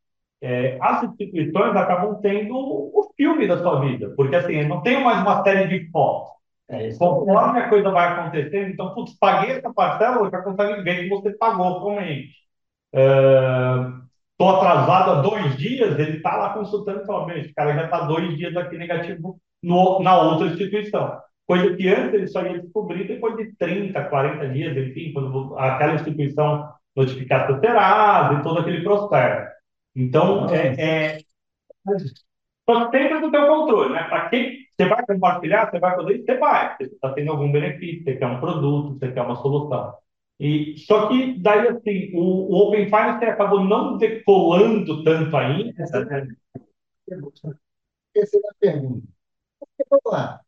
[0.42, 5.20] É, as instituições acabam tendo o filme da sua vida, porque assim, não tem mais
[5.20, 6.30] uma série de fotos.
[6.66, 11.08] É, Conforme a coisa vai acontecendo, então, putz, paguei essa parcela, já consegue ver que
[11.08, 12.39] você pagou realmente.
[12.92, 17.84] Estou uh, atrasado há dois dias, ele está lá consultando e fala, esse cara já
[17.84, 21.20] está dois dias aqui negativo no, na outra instituição.
[21.46, 25.94] Coisa que antes ele só ia descobrir depois de 30, 40 dias, enfim, quando aquela
[25.94, 29.50] instituição notificasse o Serasa e todo aquele processo.
[29.94, 31.18] Então, é, é,
[32.68, 34.04] só sempre do teu controle, né?
[34.04, 36.76] Para quem você vai compartilhar, você vai fazer, você vai.
[36.76, 39.94] Você está tendo algum benefício, você quer um produto, você quer uma solução.
[40.40, 45.82] E, só que daí assim, o, o Open Finance acabou não decolando tanto ainda.
[45.82, 46.06] Essa é a
[48.58, 49.06] pergunta.
[49.90, 50.40] Vamos lá.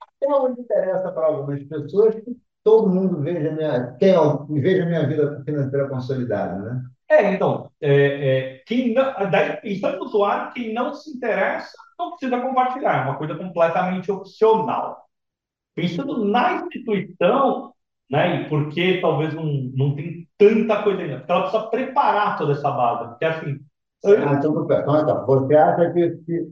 [0.00, 5.40] Até onde interessa para algumas pessoas que todo mundo veja minha, tenha, veja minha vida
[5.44, 6.84] financeira consolidada, né?
[7.08, 12.12] É, então, é, é, quem não, daí, pensando no usuário, quem não se interessa não
[12.12, 15.06] precisa compartilhar, é uma coisa completamente opcional.
[15.74, 17.74] Pensando na instituição,
[18.10, 22.52] né, e porque talvez não, não tem tanta coisa ainda, porque ela precisa preparar toda
[22.52, 23.58] essa base, porque assim...
[24.04, 26.48] Ah, então, então, então, você acha que, que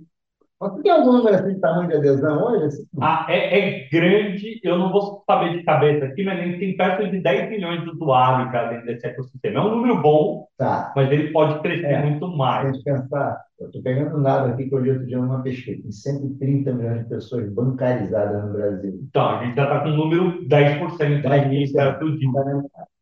[0.60, 2.64] você tem algum número assim de tamanho de adesão hoje?
[2.66, 2.86] Assim?
[3.00, 7.10] Ah, é, é, grande, eu não vou saber de cabeça aqui, mas ele tem perto
[7.10, 9.58] de 10 milhões de usuários já dentro desse ecossistema.
[9.58, 10.92] É um número bom, tá.
[10.94, 12.68] mas ele pode crescer é, muito mais.
[12.68, 15.82] A gente pensar, eu estou pegando nada aqui que eu li outro dia uma pesquisa,
[15.82, 19.00] tem 130 milhões de pessoas bancarizadas no Brasil.
[19.08, 22.32] Então, a gente já está com um número 10%, 10% aí perto disso.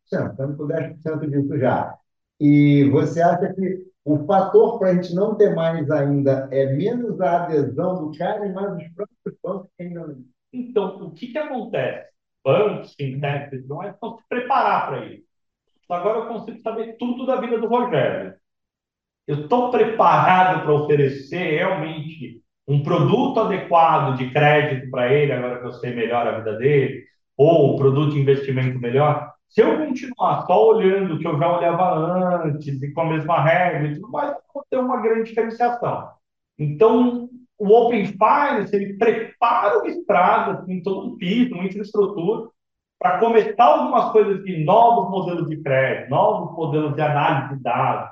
[0.05, 1.93] Estamos com 10% disso já.
[2.41, 7.21] E você acha que o fator para a gente não ter mais ainda é menos
[7.21, 10.25] a adesão do cara e mais os próprios bancos que ainda não.
[10.51, 12.09] Então, o que, que acontece?
[12.43, 15.25] Bancos, fintechs, não é só se preparar para isso.
[15.91, 18.35] Agora eu consigo saber tudo da vida do Rogério.
[19.27, 25.67] Eu estou preparado para oferecer realmente um produto adequado de crédito para ele, agora que
[25.67, 27.05] eu sei melhor a vida dele,
[27.37, 29.31] ou um produto de investimento melhor.
[29.49, 33.43] Se eu continuar só olhando o que eu já olhava antes e com a mesma
[33.43, 36.11] regra, tudo mais, vou ter uma grande diferenciação.
[36.59, 42.51] Então, o Open Finance, ele prepara o estrada, assim, todo um piso, uma infraestrutura,
[42.99, 48.11] para começar algumas coisas de novos modelos de crédito, novos modelos de análise de dados,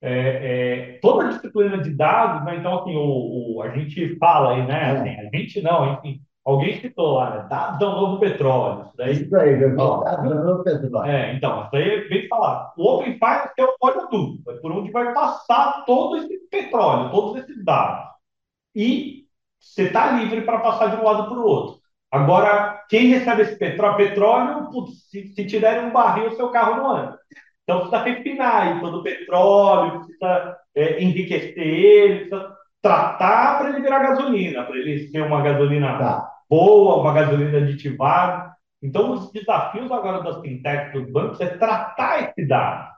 [0.00, 2.56] é, é, toda a disciplina de dados, né?
[2.56, 4.92] então, assim, o, o, a gente fala aí, né?
[4.92, 7.46] Assim, a gente não, enfim, Alguém citou lá, né?
[7.50, 8.84] Dados é o novo petróleo.
[8.86, 11.10] Isso, daí, isso aí, meu Dados é o novo petróleo.
[11.10, 12.72] É, então, isso aí vem falar.
[12.74, 17.10] O Open Finance é o olha tudo, é por onde vai passar todo esse petróleo,
[17.10, 18.02] todos esses dados.
[18.74, 19.26] E
[19.60, 21.80] você está livre para passar de um lado para o outro.
[22.10, 26.96] Agora, quem recebe esse petróleo, petróleo putz, se, se um barril, o seu carro não
[26.96, 27.18] anda.
[27.64, 33.82] Então, precisa refinar aí todo o petróleo, precisa é, enriquecer ele, precisa tratar para ele
[33.82, 38.52] virar gasolina, para ele ser uma gasolina tá boa, uma gasolina aditivada.
[38.82, 42.88] Então, os desafios agora das fintechs, dos bancos, é tratar esse dado.
[42.88, 42.94] O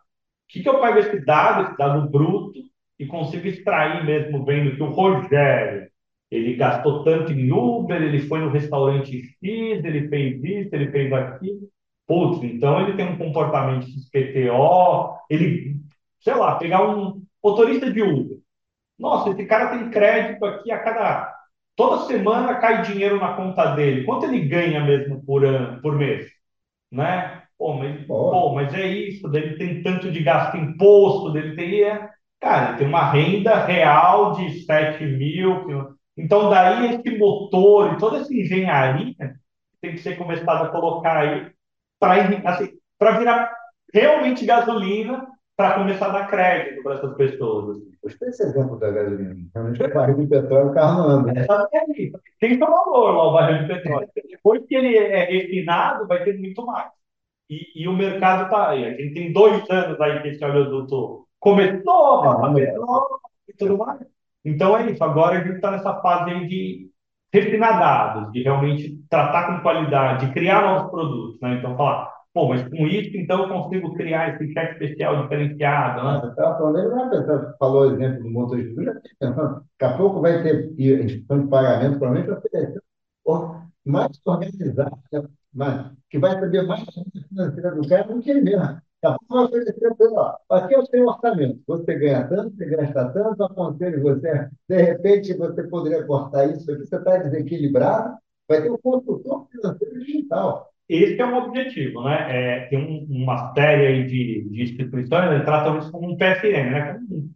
[0.49, 2.59] que, que eu pego esse dado, esse dado bruto,
[2.99, 5.89] e consigo extrair mesmo, vendo que o Rogério,
[6.31, 11.13] ele gastou tanto em Uber, ele foi no restaurante X, ele fez isso, ele fez
[11.13, 11.61] aquilo.
[12.07, 15.77] Putz, então ele tem um comportamento XPTO, ele,
[16.21, 18.39] sei lá, pegar um motorista de Uber.
[18.99, 21.40] Nossa, esse cara tem crédito aqui a cada
[21.77, 24.05] Toda semana cai dinheiro na conta dele.
[24.05, 26.29] Quanto ele ganha mesmo por ano, por mês?
[26.93, 27.43] Né?
[27.59, 31.85] Pô, mas, pô, mas é isso, dele tem tanto de gasto imposto, dele tem.
[31.85, 35.97] É, cara, ele tem uma renda real de 7 mil.
[36.17, 39.15] Então, daí esse motor e toda essa engenharia
[39.81, 41.51] tem que ser começada a colocar aí
[41.99, 42.71] para assim,
[43.19, 43.53] virar
[43.93, 45.27] realmente gasolina
[45.61, 47.77] para começar a dar crédito para essas pessoas.
[47.77, 47.91] Assim.
[48.03, 49.37] Gostei desse exemplo da gasolina.
[49.55, 51.33] Realmente, o barril de petróleo, o carro anda.
[51.35, 51.47] Né?
[52.41, 54.09] Tem seu valor lá o barril de petróleo.
[54.31, 56.91] Depois que ele é refinado, vai ter muito mais.
[57.51, 58.87] E, e o mercado está aí.
[58.87, 64.01] A gente tem dois anos aí que esse oleoduto começou passar petróleo e tudo mais.
[64.43, 65.05] Então é isso.
[65.05, 66.89] Agora a gente está nessa fase aí de
[67.31, 71.39] refinar dados, de realmente tratar com qualidade, de criar novos produtos.
[71.39, 71.57] Né?
[71.59, 76.21] Então, falar, Pô, mas com isso, então, eu consigo criar esse cheque especial diferenciado, né?
[76.21, 80.71] Você falando, ele falou o exemplo do motor de já Daqui a pouco vai ter
[80.79, 82.81] instituição de pagamento, provavelmente, oferecer
[83.85, 84.97] mais organizada,
[85.53, 86.85] mas, que vai saber mais
[87.29, 88.61] financeira do cara do que ele mesmo.
[88.63, 91.61] Daqui a pouco vai oferecer ó, aqui é o seu orçamento.
[91.67, 94.49] Você ganha tanto, você gasta tanto, aconselho você.
[94.69, 98.17] De repente, você poderia cortar isso aqui, você está desequilibrado,
[98.49, 100.71] vai ter um consultor financeiro digital.
[100.91, 102.27] Esse é um objetivo, né?
[102.29, 106.99] É, tem um, uma série de, de instituições que tratam isso como um PFM, né?
[107.09, 107.31] Um,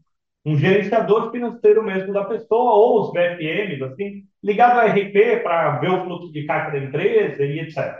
[0.45, 5.89] um, gerenciador financeiro mesmo da pessoa, ou os BFMs, assim, ligado ao RP para ver
[5.89, 7.97] o fluxo de caixa da empresa e etc.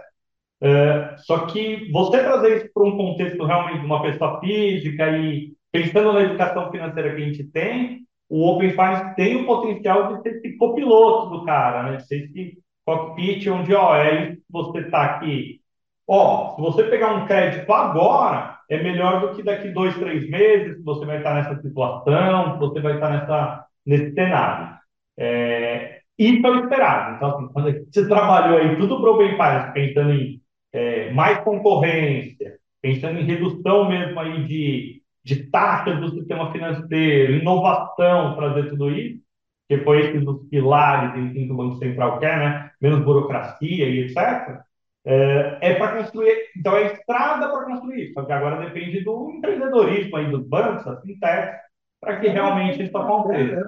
[0.61, 5.53] É, só que você trazer isso para um contexto realmente de uma pessoa física e
[5.71, 10.23] pensando na educação financeira que a gente tem, o Open Finance tem o potencial de
[10.23, 11.97] ser esse copiloto do cara, né?
[11.99, 15.61] De ser esse cockpit, onde, ó, é você está aqui.
[16.07, 20.83] Ó, se você pegar um crédito agora, é melhor do que daqui dois, três meses,
[20.85, 24.77] você vai estar nessa situação, você vai estar nessa, nesse cenário.
[25.19, 27.17] É, isso é o esperado.
[27.17, 30.41] Então, assim, quando você trabalhou aí tudo para o Open Finance, pensando em
[30.73, 38.37] é, mais concorrência, pensando em redução mesmo aí de, de taxas do sistema financeiro, inovação,
[38.37, 39.24] trazer tudo isso,
[39.69, 42.71] que foi esse dos pilares, enfim, que o Banco Central quer, né?
[42.81, 44.63] Menos burocracia e etc.
[45.07, 50.17] É, é para construir, então é estrada para construir só que agora depende do empreendedorismo
[50.17, 51.61] aí dos bancos, das fintechs,
[52.01, 53.61] para que realmente isso aconteça.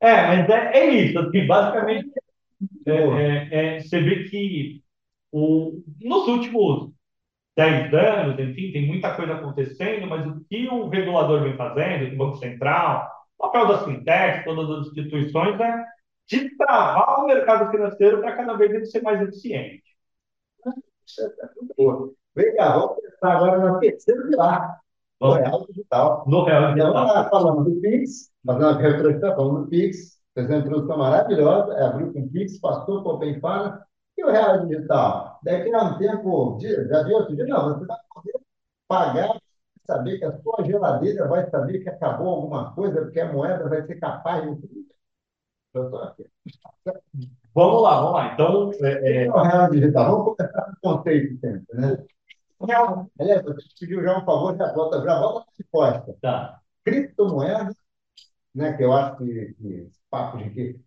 [0.00, 2.08] É, mas é, é isso, assim, basicamente,
[2.86, 4.82] é, é, é, você vê que
[5.32, 6.92] o, nos últimos
[7.56, 12.16] 10 anos, enfim, tem muita coisa acontecendo, mas o que o regulador vem fazendo, o
[12.16, 13.08] Banco Central,
[13.40, 15.84] o papel das fintechs, todas as instituições, é
[16.28, 19.82] destravar o mercado financeiro para cada vez ele ser mais eficiente.
[22.36, 24.78] Vem cá, vamos pensar agora no terceiro pilar,
[25.18, 26.24] no Real Digital.
[26.26, 26.90] No Real Digital.
[26.90, 31.82] Então, falando do PIX, fazendo uma retrospectiva, falando do PIX, fez uma introdução maravilhosa, é,
[31.82, 33.84] abriu com PIX, passou por Open Finance,
[34.18, 35.40] e o Real Digital?
[35.42, 37.46] Daqui a um tempo, já viu outro dia?
[37.46, 38.34] Não, você vai poder
[38.86, 39.40] pagar
[39.90, 43.84] saber que a sua geladeira vai saber que acabou alguma coisa, porque a moeda vai
[43.84, 44.86] ser capaz de.
[47.54, 48.32] Vamos lá, vamos lá.
[48.32, 49.30] Então, é, é...
[49.30, 50.10] real digital.
[50.10, 52.04] Vamos começar com o conceito sempre, né?
[52.62, 56.16] Real, aliás, você pediu já um favor, já volta, já volta a resposta.
[56.20, 56.60] Tá.
[56.84, 57.74] Criptomoeda,
[58.54, 60.80] né, que eu acho que, que esse papo de que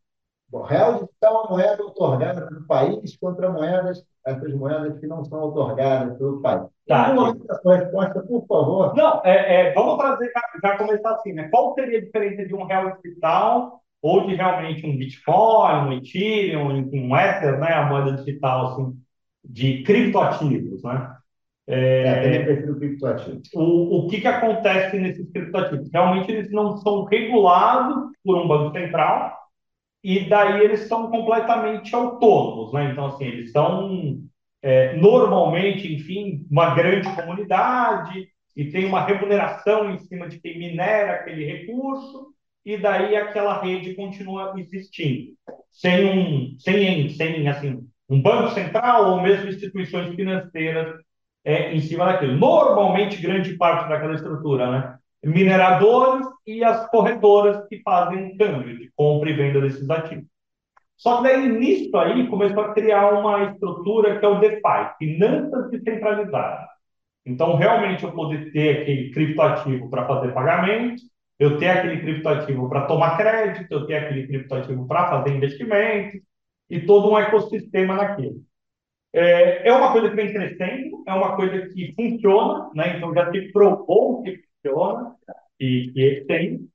[0.53, 5.25] o real digital é uma moeda otorgada pelo país contra moedas, essas moedas que não
[5.25, 6.63] são otorgadas pelo país.
[6.87, 7.13] Tá.
[7.49, 8.95] a sua resposta, por favor.
[8.95, 11.47] Não, é, é, vamos trazer, já começar assim, né?
[11.49, 16.89] Qual seria a diferença de um real digital ou de realmente um Bitcoin, um Ethereum,
[16.93, 17.73] um Ether, né?
[17.73, 18.97] A moeda digital, assim,
[19.43, 21.15] de criptoativos, né?
[21.65, 22.65] É, é.
[23.55, 25.89] O, o que, que acontece nesses criptoativos?
[25.91, 29.33] Realmente eles não são regulados por um banco central,
[30.03, 32.91] e daí eles são completamente autônomos, né?
[32.91, 34.19] Então, assim, eles são
[34.61, 41.13] é, normalmente, enfim, uma grande comunidade e tem uma remuneração em cima de quem minera
[41.13, 42.33] aquele recurso
[42.65, 45.33] e daí aquela rede continua existindo,
[45.71, 50.95] sem um, sem, sem assim, um banco central ou mesmo instituições financeiras
[51.43, 52.37] é, em cima daquilo.
[52.37, 54.97] Normalmente, grande parte daquela estrutura, né?
[55.23, 60.25] Mineradores e as corretoras que fazem o câmbio de compra e venda desses ativos.
[60.97, 65.71] Só que daí, nisso aí, começou a criar uma estrutura que é o DeFi, finanças
[65.71, 66.67] descentralizadas.
[67.25, 71.01] Então, realmente, eu poder ter aquele criptoativo para fazer pagamento,
[71.39, 76.21] eu ter aquele criptoativo para tomar crédito, eu ter aquele criptoativo para fazer investimentos,
[76.69, 78.41] e todo um ecossistema naquilo.
[79.13, 82.97] É, é uma coisa que vem crescendo, é uma coisa que funciona, né?
[82.97, 85.15] então já se provou que funciona
[85.59, 86.69] e, ele tem,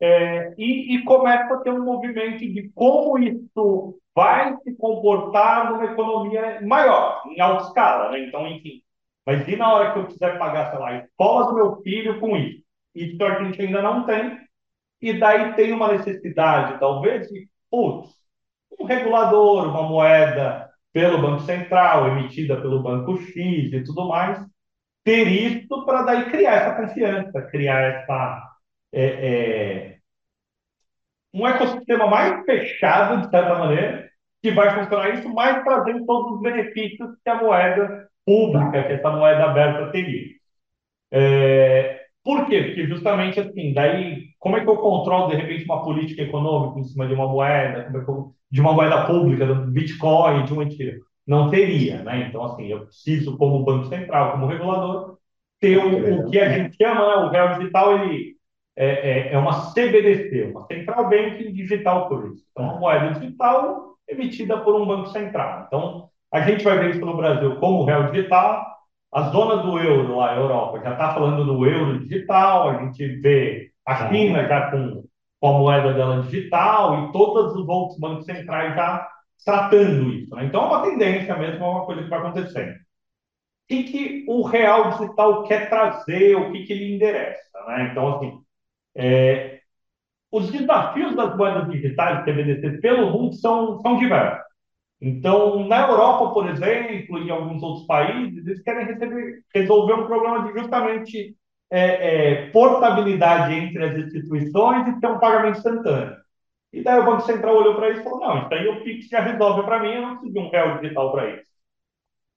[0.00, 5.84] é, e, e, começa a ter um movimento de como isso vai se comportar numa
[5.84, 8.10] economia maior, em alta escala.
[8.10, 8.26] Né?
[8.26, 8.82] Então, enfim,
[9.24, 12.18] mas e na hora que eu quiser pagar, sei lá, a escola do meu filho
[12.18, 12.62] com isso?
[12.94, 14.38] Isso a gente ainda não tem,
[15.00, 18.10] e daí tem uma necessidade, talvez, de, putz,
[18.78, 24.44] um regulador, uma moeda pelo Banco Central, emitida pelo Banco X e tudo mais,
[25.04, 28.52] ter isso para daí criar essa confiança, criar essa
[28.92, 29.98] é, é,
[31.34, 34.10] um ecossistema mais fechado, de certa maneira,
[34.42, 39.10] que vai funcionar isso, mais trazendo todos os benefícios que a moeda pública, que essa
[39.10, 40.32] moeda aberta teria.
[41.10, 42.62] É, por quê?
[42.62, 46.84] Porque justamente assim, daí, como é que eu controlo, de repente, uma política econômica em
[46.84, 51.00] cima de uma moeda, é eu, de uma moeda pública, do Bitcoin, de um Ethereum?
[51.26, 52.26] Não teria, né?
[52.28, 55.18] Então, assim, eu preciso, como Banco Central, como regulador,
[55.60, 57.14] ter o, o que a gente chama, né?
[57.24, 58.36] o Real Digital, ele
[58.76, 62.44] é, é, é, uma CBDC, uma Central Banking Digital Currency.
[62.50, 65.64] Então, uma moeda digital emitida por um banco central.
[65.66, 68.66] Então, a gente vai ver isso no Brasil como Real Digital,
[69.12, 73.06] a zona do euro lá, a Europa, já está falando do euro digital, a gente
[73.20, 75.04] vê a China já com,
[75.38, 79.06] com a moeda dela digital e todos os outros bancos centrais já
[79.44, 80.34] tratando isso.
[80.34, 80.46] Né?
[80.46, 82.72] Então, é uma tendência mesmo, é uma coisa que vai acontecendo.
[82.72, 82.78] O
[83.68, 87.58] que, que o real digital quer trazer, o que, que ele endereça?
[87.68, 87.88] Né?
[87.90, 88.40] Então, assim,
[88.94, 89.60] é,
[90.30, 94.52] os desafios das moedas digitais, CBDC, pelo mundo, são, são diversos.
[95.00, 100.06] Então, na Europa, por exemplo, e em alguns outros países, eles querem receber, resolver um
[100.06, 101.36] problema de justamente
[101.68, 106.21] é, é, portabilidade entre as instituições e ter um pagamento instantâneo.
[106.72, 109.08] E daí o Banco Central olhou para isso e falou: não, isso aí o Pix
[109.08, 111.52] já resolve para mim, eu não preciso de um real digital para isso.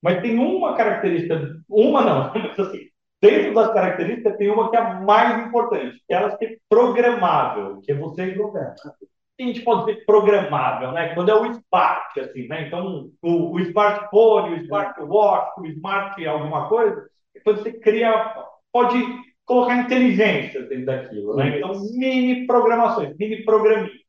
[0.02, 2.90] Mas tem uma característica, uma não, mas assim,
[3.22, 7.82] dentro das características tem uma que é a mais importante, que é ela ser programável,
[7.82, 8.36] que é você
[9.38, 11.14] a gente pode dizer programável, né?
[11.14, 12.68] Quando é o smart, assim, né?
[12.68, 17.06] Então, o, o smartphone, o smartwatch, o smart alguma coisa,
[17.44, 18.34] quando você cria,
[18.72, 18.98] pode
[19.46, 21.58] colocar inteligência dentro daquilo, né?
[21.58, 24.05] Então, mini programações, mini programinhas.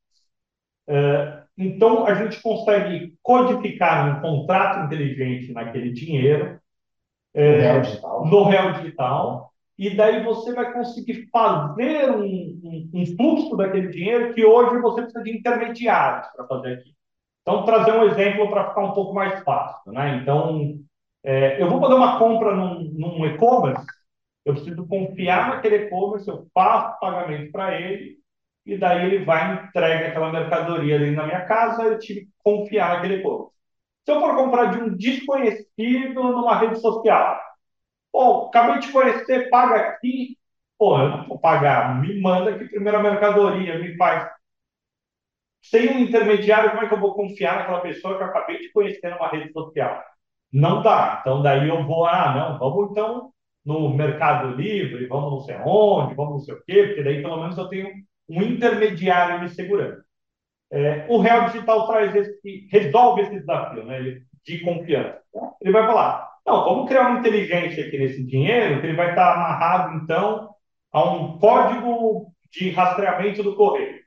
[0.88, 6.60] Uh, então, a gente consegue codificar um contrato inteligente naquele dinheiro,
[7.34, 8.26] no real digital.
[8.26, 14.32] No real digital e daí você vai conseguir fazer um, um, um, fluxo daquele dinheiro
[14.32, 16.94] que hoje você precisa de intermediários para fazer aqui.
[17.42, 19.92] Então, trazer um exemplo para ficar um pouco mais fácil.
[19.92, 20.16] Né?
[20.22, 20.78] Então,
[21.22, 23.84] é, eu vou fazer uma compra num, num e-commerce,
[24.44, 28.16] eu preciso confiar naquele e-commerce, eu faço pagamento para ele,
[28.66, 32.32] e daí ele vai e entrega aquela mercadoria ali na minha casa, eu tive que
[32.42, 33.54] confiar naquele e-commerce.
[34.04, 37.40] Se eu for comprar de um desconhecido numa rede social,
[38.16, 40.38] Pô, acabei de conhecer, paga aqui.
[40.78, 42.00] Pô, eu não vou pagar.
[42.00, 44.26] Me manda aqui primeiro a mercadoria, me faz.
[45.62, 48.72] Sem um intermediário, como é que eu vou confiar naquela pessoa que eu acabei de
[48.72, 50.02] conhecer numa rede social?
[50.50, 51.18] Não dá.
[51.20, 53.32] Então, daí eu vou, ah, não, vamos então
[53.64, 57.38] no Mercado Livre, vamos não sei onde, vamos não sei o quê, porque daí pelo
[57.38, 57.90] menos eu tenho
[58.28, 60.04] um intermediário me segurando.
[60.70, 65.20] É, o Real Digital traz esse, resolve esse desafio né, de confiança.
[65.60, 69.34] Ele vai falar, não, vamos criar uma inteligência aqui nesse dinheiro, que ele vai estar
[69.34, 70.50] amarrado, então,
[70.92, 74.00] a um código de rastreamento do correio.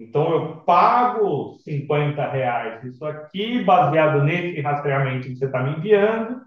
[0.00, 6.42] Então, eu pago 50 reais isso aqui, baseado nesse rastreamento que você está me enviando.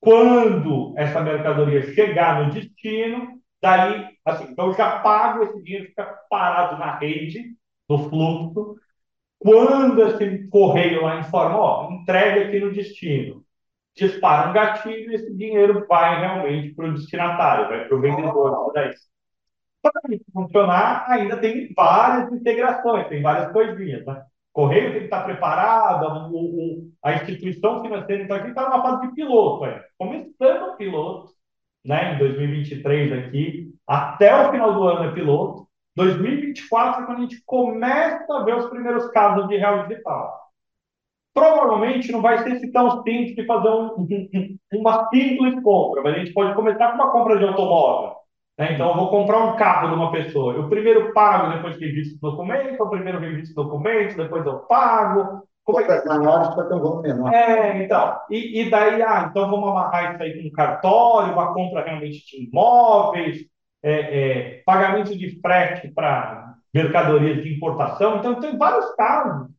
[0.00, 6.04] Quando essa mercadoria chegar no destino, daí, assim, então eu já pago esse dinheiro, fica
[6.28, 7.56] parado na rede,
[7.88, 8.76] no fluxo.
[9.38, 13.44] Quando esse correio lá informa, ó, entrega aqui no destino
[13.98, 18.72] dispara um gatilho e esse dinheiro vai realmente para o destinatário, vai para o vendedor.
[18.72, 18.90] Para
[20.14, 24.04] isso funcionar, ainda tem várias integrações, tem várias coisinhas.
[24.06, 24.22] Né?
[24.52, 29.08] Correio tem que estar preparado, o, o, a instituição financeira então, aqui está numa fase
[29.08, 29.84] de piloto, é.
[29.96, 31.32] começando o piloto,
[31.88, 35.66] né, em 2023 aqui, até o final do ano é piloto.
[35.96, 40.38] 2024 é quando a gente começa a ver os primeiros casos de real digital.
[41.32, 44.06] Provavelmente não vai ser tão simples de fazer um,
[44.74, 48.16] uma simples compra, mas a gente pode começar com uma compra de automóvel.
[48.58, 48.74] Né?
[48.74, 50.54] Então, eu vou comprar um carro de uma pessoa.
[50.54, 54.58] Eu primeiro pago, depois que visto o documento, eu primeiro revisto o documento, depois eu
[54.60, 55.42] pago.
[55.68, 56.08] Como é que...
[56.08, 57.30] maiores para ter um volume menor.
[57.30, 58.18] É, então.
[58.30, 62.48] E, e daí, ah, então vamos amarrar isso aí com cartório, uma compra realmente de
[62.48, 63.44] imóveis,
[63.82, 68.16] é, é, pagamento de frete para mercadorias de importação.
[68.16, 69.50] Então, tem vários casos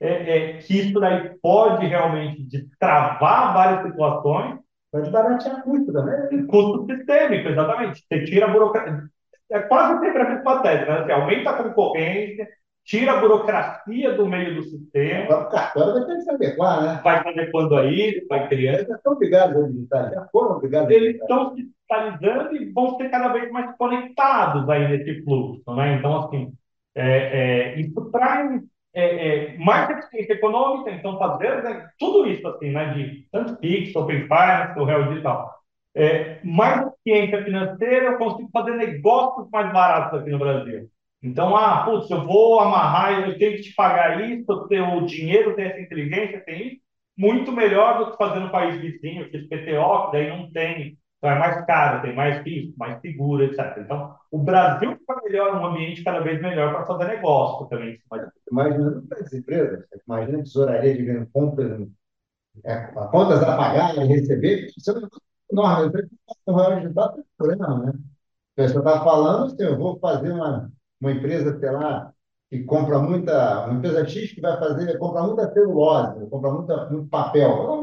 [0.00, 4.60] é, é, que isso daí pode realmente destravar várias situações.
[4.90, 6.46] Pode baratear custo também.
[6.46, 8.02] Custo sistêmico, exatamente.
[8.08, 9.02] Você tira a burocracia.
[9.52, 11.02] É quase sempre a mesma tese, né?
[11.02, 12.48] Você aumenta a concorrência,
[12.90, 15.42] tira a burocracia do meio do sistema.
[15.42, 17.00] O cartório vai ter que se adequar, né?
[17.04, 18.80] Vai se adequando aí, vai criando.
[18.80, 23.08] Eles estão obrigados a digitar, já foram obrigados Eles estão se digitalizando e vão ser
[23.08, 25.94] cada vez mais conectados aí nesse fluxo, né?
[25.94, 26.52] Então, assim,
[26.96, 28.60] é, é, isso traz
[28.92, 29.04] é,
[29.54, 34.22] é, mais eficiência econômica, então fazer né, tudo isso assim, né, de tanto Pix, Open
[34.22, 35.54] Finance, o Real Digital.
[35.94, 40.90] É, mais eficiência financeira, eu consigo fazer negócios mais baratos aqui no Brasil.
[41.22, 45.66] Então, ah, putz, eu vou amarrar, eu tenho que te pagar isso, o dinheiro, tem
[45.66, 46.80] essa inteligência, tem isso,
[47.16, 51.30] muito melhor do que fazer no país vizinho, que PTO, que daí não tem então
[51.30, 53.76] é mais caro, tem mais risco, mais seguro, etc.
[53.78, 57.98] Então, o Brasil fica melhor, um ambiente cada vez melhor para fazer negócio também.
[58.50, 61.86] Imagina as empresas, imagina a tesouraria de ganho compras,
[62.64, 64.94] é, contas a pagar e receber, isso é
[65.52, 65.92] enorme.
[66.46, 67.92] O Royal Digital tem problema, né?
[67.92, 72.12] A pessoa está falando, assim, eu vou fazer uma, uma empresa, sei lá,
[72.50, 77.08] que compra muita, uma empresa X que vai fazer, compra muita celulose, compra muita, muito
[77.08, 77.80] papel.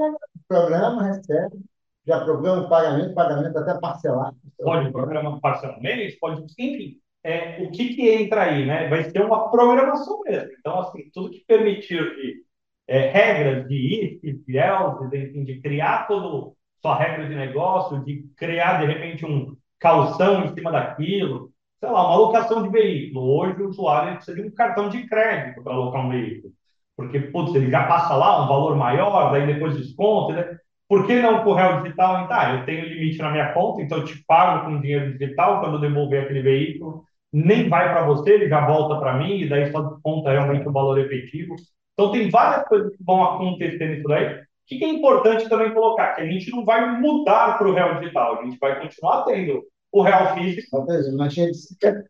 [0.48, 1.58] Programa recebe,
[2.06, 4.36] já programa o pagamento, pagamento até parcelado.
[4.58, 8.88] Pode programar parcelamento, pode, enfim, é, o que, que entra aí, né?
[8.88, 10.50] Vai ser uma programação mesmo.
[10.60, 12.44] Então, assim, tudo que permitir de
[12.88, 18.24] é, regras de if, de else, de, de criar todo sua regra de negócio, de
[18.38, 23.38] criar, de repente, um calção em cima daquilo, sei lá, uma alocação de veículo.
[23.38, 26.54] Hoje o usuário precisa de um cartão de crédito para alocar um veículo.
[26.96, 30.58] Porque, putz, ele já passa lá um valor maior, daí depois desconto, né?
[30.90, 32.28] Por que não com o real digital?
[32.28, 35.76] Tá, eu tenho limite na minha conta, então eu te pago com dinheiro digital quando
[35.76, 37.04] eu devolver aquele veículo.
[37.32, 40.72] Nem vai para você, ele já volta para mim, e daí só desconta realmente o
[40.72, 41.56] valor efetivo.
[41.94, 44.38] Então, tem várias coisas que vão acontecer nisso daí.
[44.38, 46.14] O que é importante também colocar?
[46.14, 49.64] Que a gente não vai mudar para o real digital, a gente vai continuar tendo
[49.92, 50.86] o real físico.
[51.14, 51.52] Não tinha,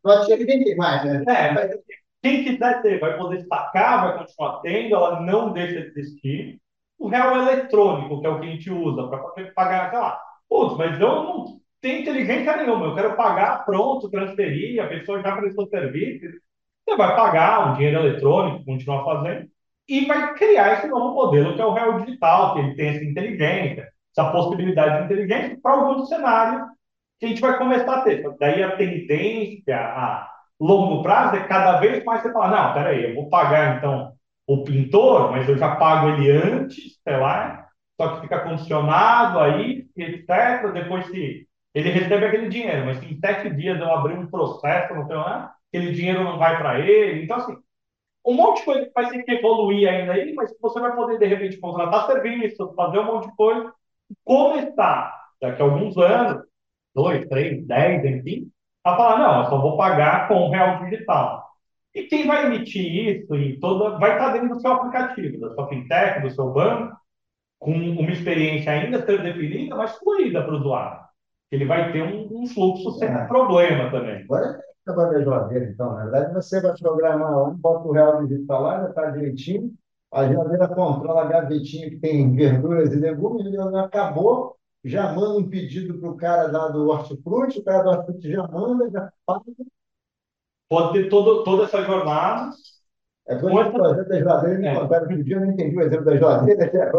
[0.03, 1.23] não tinha ninguém mais, né?
[1.27, 1.79] É,
[2.21, 6.59] quem quiser ter vai poder destacar, vai continuar tendo, ela não deixa de existir
[6.99, 9.19] o real eletrônico, que é o que a gente usa para
[9.53, 10.19] pagar, sei lá,
[10.49, 12.87] putz, mas eu não sem inteligência nenhuma.
[12.87, 16.25] Eu quero pagar, pronto, transferir, a pessoa já prestou serviço.
[16.83, 19.47] Você vai pagar um dinheiro eletrônico, continuar fazendo,
[19.87, 23.03] e vai criar esse novo modelo que é o real digital, que ele tem essa
[23.03, 26.67] inteligência, essa possibilidade de inteligência para alguns cenários
[27.19, 28.23] que a gente vai começar a ter.
[28.39, 33.15] Daí a tendência a longo prazo é cada vez mais você falar, não, peraí, eu
[33.15, 34.13] vou pagar então
[34.47, 37.67] o pintor, mas eu já pago ele antes, sei lá,
[37.99, 40.71] só que fica condicionado aí, etc.
[40.73, 45.05] Depois se ele recebe aquele dinheiro, mas em sete dias eu abrir um processo, não
[45.05, 47.23] sei lá, aquele dinheiro não vai para ele.
[47.23, 47.55] Então, assim,
[48.25, 51.19] um monte de coisa que vai ter que evoluir ainda aí, mas você vai poder,
[51.19, 53.73] de repente, contratar serviços, fazer um monte de coisa,
[54.23, 56.43] começar, daqui a alguns anos,
[56.97, 58.49] dois, três, dez, enfim,
[58.83, 61.45] a falar, não, eu só vou pagar com o real digital.
[61.93, 65.67] E quem vai emitir isso e toda vai estar dentro do seu aplicativo, da sua
[65.67, 66.97] fintech, do seu banco,
[67.59, 71.01] com uma experiência ainda ser definida, mas fluida para o usuário.
[71.51, 73.25] Ele vai ter um, um fluxo sem é.
[73.25, 74.25] problema também.
[74.87, 75.93] Agora é geladeira, então.
[75.93, 79.71] Na verdade, você vai programar lá, bota o real digital lá, já está direitinho.
[80.11, 85.49] A geladeira controla a gavetinha que tem verduras e legumes, ele acabou, já manda um
[85.49, 89.43] pedido para o cara lá do hortifruti, o cara do hortifruti já manda, já paga.
[90.69, 92.51] Pode ter todo, toda essa jornada.
[93.27, 94.79] É como o projeto da geladeira, me é.
[94.79, 96.91] contaram dia eu não entendi o exemplo da geladeira.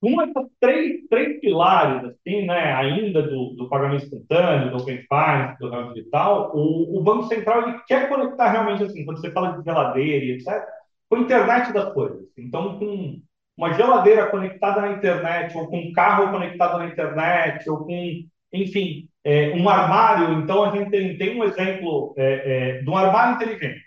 [0.00, 5.58] Uma das três, três pilares, assim, né, ainda do, do pagamento instantâneo, do Open Finance,
[5.60, 9.56] do ramo digital, o, o Banco Central ele quer conectar realmente, assim, quando você fala
[9.56, 10.64] de geladeira e etc.,
[11.08, 12.26] com a internet das coisas.
[12.36, 13.22] Então, com
[13.62, 19.08] uma geladeira conectada na internet, ou com um carro conectado na internet, ou com, enfim,
[19.24, 20.32] é, um armário.
[20.40, 23.80] Então, a gente tem, tem um exemplo é, é, de um armário inteligente.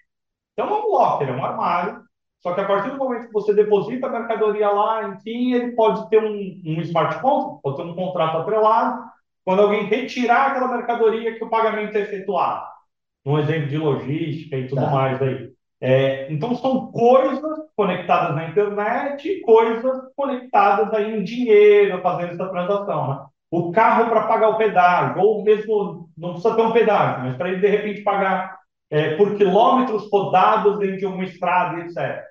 [0.54, 2.00] Então, é um locker, é um armário,
[2.42, 6.10] só que a partir do momento que você deposita a mercadoria lá, enfim, ele pode
[6.10, 9.04] ter um, um smartphone, pode ter um contrato atrelado,
[9.44, 12.66] quando alguém retirar aquela mercadoria que o pagamento é efetuado.
[13.26, 14.90] Um exemplo de logística e tudo tá.
[14.90, 15.55] mais aí.
[15.88, 22.50] É, então, são coisas conectadas na internet e coisas conectadas aí em dinheiro, fazendo essa
[22.50, 23.08] transação.
[23.08, 23.26] Né?
[23.52, 27.50] O carro para pagar o pedágio, ou mesmo, não precisa ter um pedágio, mas para
[27.50, 28.58] ele, de repente, pagar
[28.90, 32.24] é, por quilômetros rodados dentro de uma estrada, etc.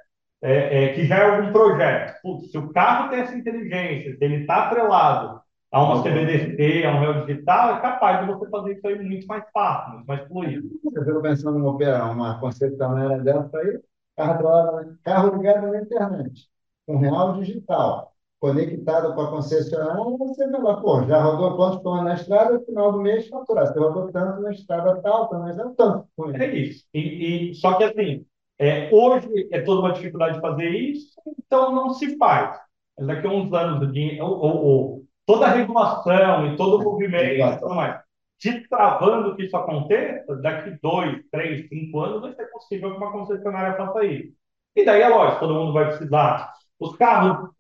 [0.43, 2.21] É, é, que já é algum projeto.
[2.25, 5.41] Putz, se o carro tem essa inteligência, se ele está atrelado
[5.75, 9.27] a uma CBDC, a um real digital, é capaz de você fazer isso aí muito
[9.27, 10.69] mais fácil, muito mais fluido.
[10.95, 13.81] Eu fico pensando em operar uma concepcionária dessa aí,
[14.17, 16.49] carro, carro ligado na internet,
[16.87, 22.15] com real digital, conectado com a concessionária, você lá, pô, já rodou quantos quilômetros na
[22.15, 23.67] estrada, no final do mês faturar.
[23.67, 26.07] Você rodou tanto na estrada tal, mas é tanto.
[26.35, 26.85] É isso.
[26.95, 28.25] E, e, só que assim,
[28.61, 32.61] é, hoje é toda uma dificuldade de fazer isso, então não se faz.
[32.97, 37.41] Mas daqui a uns anos, ou, ou, ou toda a regulação e todo o movimento
[37.41, 38.01] e tudo mais,
[38.43, 43.77] destravando que isso aconteça, daqui dois, três, cinco anos vai ser possível que uma concessionária
[43.77, 44.33] faça isso.
[44.77, 46.53] E daí é lógico, todo mundo vai precisar.
[46.79, 47.51] Os carros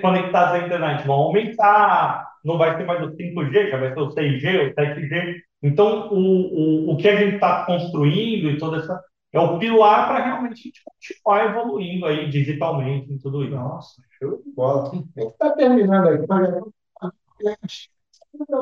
[0.00, 4.08] conectados à internet vão aumentar, não vai ser mais o 5G, já vai ser o
[4.08, 5.36] 6G, o 7G.
[5.62, 9.00] Então, o, o, o que a gente está construindo e toda essa
[9.32, 13.54] é o pilar para realmente a gente continuar evoluindo aí digitalmente em tudo isso.
[13.54, 14.90] Nossa, show de bola.
[14.90, 16.26] A gente está terminando aqui.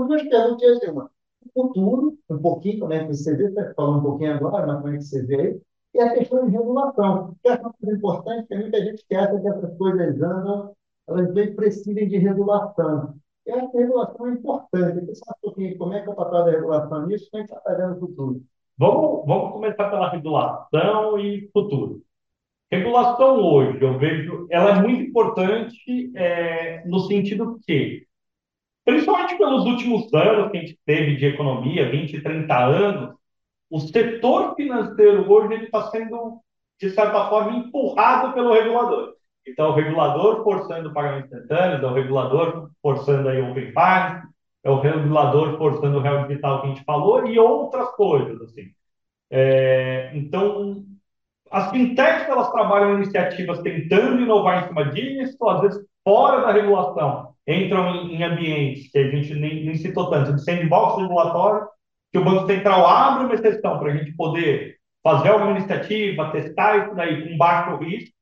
[0.06, 0.80] Duas perguntas.
[0.82, 4.80] O futuro, um pouquinho, como é que você vê, está falando um pouquinho agora, mas
[4.80, 5.60] como é que você vê
[5.92, 9.48] e a questão de regulação, que é uma coisa importante, que muita gente quer que
[9.48, 10.74] essas coisas andam,
[11.08, 13.14] elas bem precisem de regulação.
[13.46, 15.14] E essa regulação é importante.
[15.16, 17.52] Sabe um pouquinho como é que é o papel da regulação nisso, como é que
[17.52, 18.42] está fazendo no futuro.
[18.78, 22.02] Vamos, vamos começar pela regulação e futuro.
[22.70, 28.06] Regulação hoje, eu vejo, ela é muito importante é, no sentido que,
[28.90, 33.14] principalmente pelos últimos anos que a gente teve de economia, 20, 30 anos,
[33.70, 36.40] o setor financeiro hoje está sendo,
[36.80, 39.14] de certa forma, empurrado pelo regulador.
[39.46, 44.28] Então, o regulador forçando o pagamento instantâneo, o regulador forçando aí o Open Finance,
[44.62, 48.72] é o regulador forçando o real digital que a gente falou e outras coisas, assim.
[49.30, 50.84] É, então,
[51.50, 57.29] as fintechs, elas trabalham iniciativas tentando inovar em cima disso, às vezes fora da regulação,
[57.46, 61.66] entram em, ambientes que a gente nem, nem citou tanto, de sandbox regulatório,
[62.12, 66.78] que o Banco Central abre uma exceção para a gente poder fazer alguma iniciativa, testar
[66.78, 68.14] isso daí com baixo risco,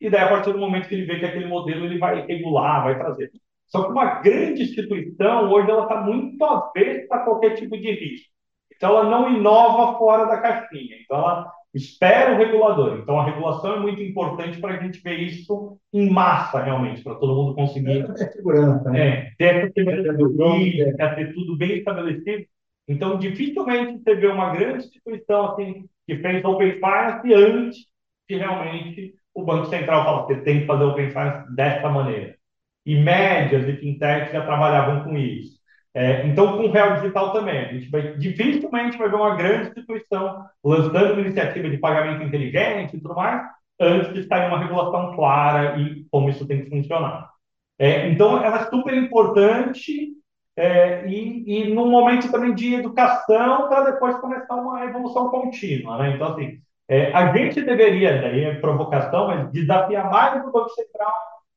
[0.00, 2.84] e daí, a partir do momento que ele vê que aquele modelo ele vai regular,
[2.84, 3.30] vai trazer.
[3.66, 8.28] Só que uma grande instituição, hoje, ela está muito avessa a qualquer tipo de risco.
[8.74, 10.96] Então, ela não inova fora da caixinha.
[11.00, 12.98] Então, ela espera o regulador.
[12.98, 17.14] Então, a regulação é muito importante para a gente ver isso em massa, realmente, para
[17.14, 18.04] todo mundo conseguir.
[18.10, 19.08] É segurança, né?
[19.08, 22.44] É, ter essa segurança jurídica, ter tudo bem estabelecido.
[22.86, 27.78] Então, dificilmente você vê uma grande instituição assim, que fez Open Finance antes
[28.26, 32.36] que realmente o Banco Central fala que tem que fazer Open Finance dessa maneira.
[32.84, 35.61] E médias e fintechs já trabalhavam com isso.
[35.94, 39.68] É, então, com o Real Digital também, a gente vai, dificilmente vai ver uma grande
[39.68, 43.42] instituição lançando uma iniciativa de pagamento inteligente e tudo mais,
[43.78, 47.30] antes de sair uma regulação clara e como isso tem que funcionar.
[47.78, 50.12] É, então, ela é super importante
[50.56, 55.98] é, e, e num momento também de educação para depois começar uma evolução contínua.
[55.98, 56.14] Né?
[56.14, 61.12] Então, assim, é, a gente deveria, daí é provocação, mas desafiar mais o Banco Central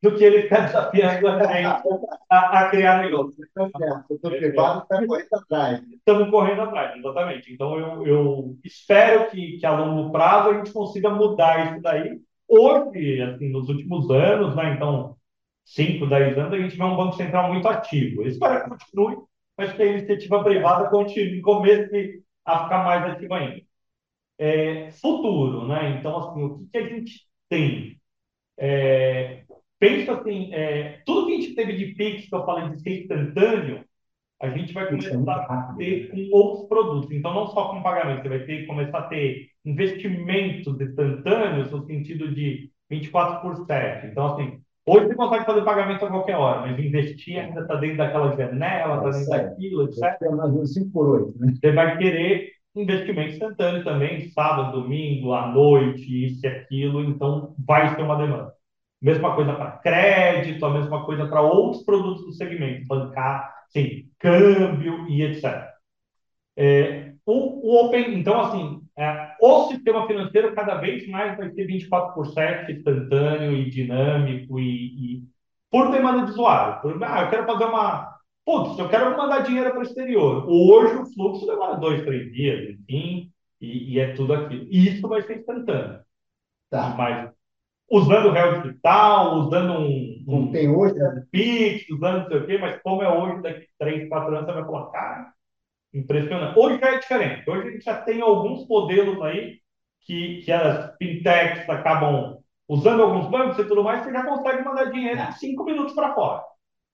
[0.05, 1.83] do que ele ficar desafiando a gente
[2.29, 3.43] a, a criar negócio.
[3.57, 5.83] O setor privado está correndo atrás.
[5.91, 7.53] Estamos correndo atrás, exatamente.
[7.53, 12.21] Então, eu, eu espero que, que a longo prazo a gente consiga mudar isso daí.
[12.47, 15.17] Hoje, assim, nos últimos anos, né, então,
[15.65, 18.21] 5, 10 anos, a gente vê um Banco Central muito ativo.
[18.21, 19.17] Eu espero que continue,
[19.57, 23.65] mas que a iniciativa privada continue, comece a ficar mais ativa ainda.
[24.37, 25.97] É, futuro, né?
[25.97, 27.99] Então, assim, o que, que a gente tem?
[28.57, 29.44] É,
[29.79, 33.01] penso assim, é, tudo que a gente teve de Pix, que eu falei de ser
[33.01, 33.83] instantâneo,
[34.41, 37.11] a gente vai começar a ter com outros produtos.
[37.11, 42.33] Então, não só com pagamento, você vai ter começar a ter investimentos instantâneos no sentido
[42.33, 44.07] de 24 por 7.
[44.07, 47.97] Então, assim, hoje você consegue fazer pagamento a qualquer hora, mas investir ainda está dentro
[47.97, 50.03] daquela janela, está dentro daquilo, etc.
[50.21, 51.53] É mais um 5 por 8, né?
[51.55, 57.95] Você vai querer investimento instantâneo também, sábado, domingo, à noite, isso e aquilo, então vai
[57.95, 58.53] ter uma demanda.
[59.01, 65.07] Mesma coisa para crédito, a mesma coisa para outros produtos do segmento, bancar, sim, câmbio
[65.09, 65.69] e etc.
[66.57, 71.65] É, o, o, Open, então, assim, é, o sistema financeiro cada vez mais vai ter
[71.65, 75.23] 24 por 7 instantâneo e dinâmico e, e
[75.69, 76.81] por demanda de usuário.
[76.81, 78.15] Por, ah, eu quero fazer uma.
[78.45, 80.45] Putz, eu quero mandar dinheiro para o exterior.
[80.47, 84.67] Hoje o fluxo demora dois, três dias, enfim, e, e é tudo aquilo.
[84.71, 85.99] Isso vai ser instantâneo.
[86.69, 86.89] Tá.
[86.97, 87.31] Mas
[87.89, 91.23] usando o réu digital, usando um, um tem hoje, né?
[91.31, 94.53] Pix, usando não sei o quê, mas como é hoje, daqui três, quatro anos, você
[94.53, 95.33] vai falar, cara,
[95.93, 96.59] impressionante.
[96.59, 97.49] Hoje já é diferente.
[97.49, 99.59] Hoje a gente já tem alguns modelos aí
[100.01, 104.91] que, que as fintechs acabam usando alguns bancos e tudo mais, você já consegue mandar
[104.91, 106.43] dinheiro em cinco minutos para fora.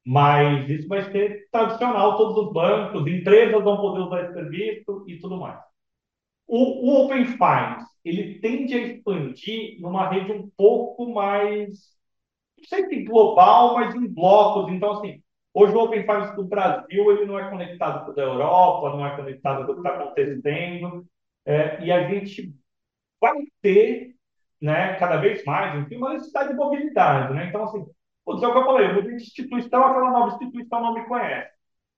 [0.05, 5.19] Mas isso vai ser tradicional, todos os bancos, empresas vão poder usar esse serviço e
[5.19, 5.59] tudo mais.
[6.47, 11.95] O, o Open Finance, ele tende a expandir numa rede um pouco mais,
[12.57, 14.71] não sei se global, mas em blocos.
[14.73, 15.21] Então, assim,
[15.53, 19.15] hoje o Open Finance do Brasil ele não é conectado com da Europa, não é
[19.15, 21.05] conectado com o que está acontecendo.
[21.45, 22.53] É, e a gente
[23.19, 24.15] vai ter,
[24.61, 27.33] né, cada vez mais, enfim, uma necessidade de mobilidade.
[27.33, 27.47] Né?
[27.47, 27.85] Então, assim,
[28.25, 31.51] putz, é o que eu falei, eu de instituição, aquela nova instituição não me conhece.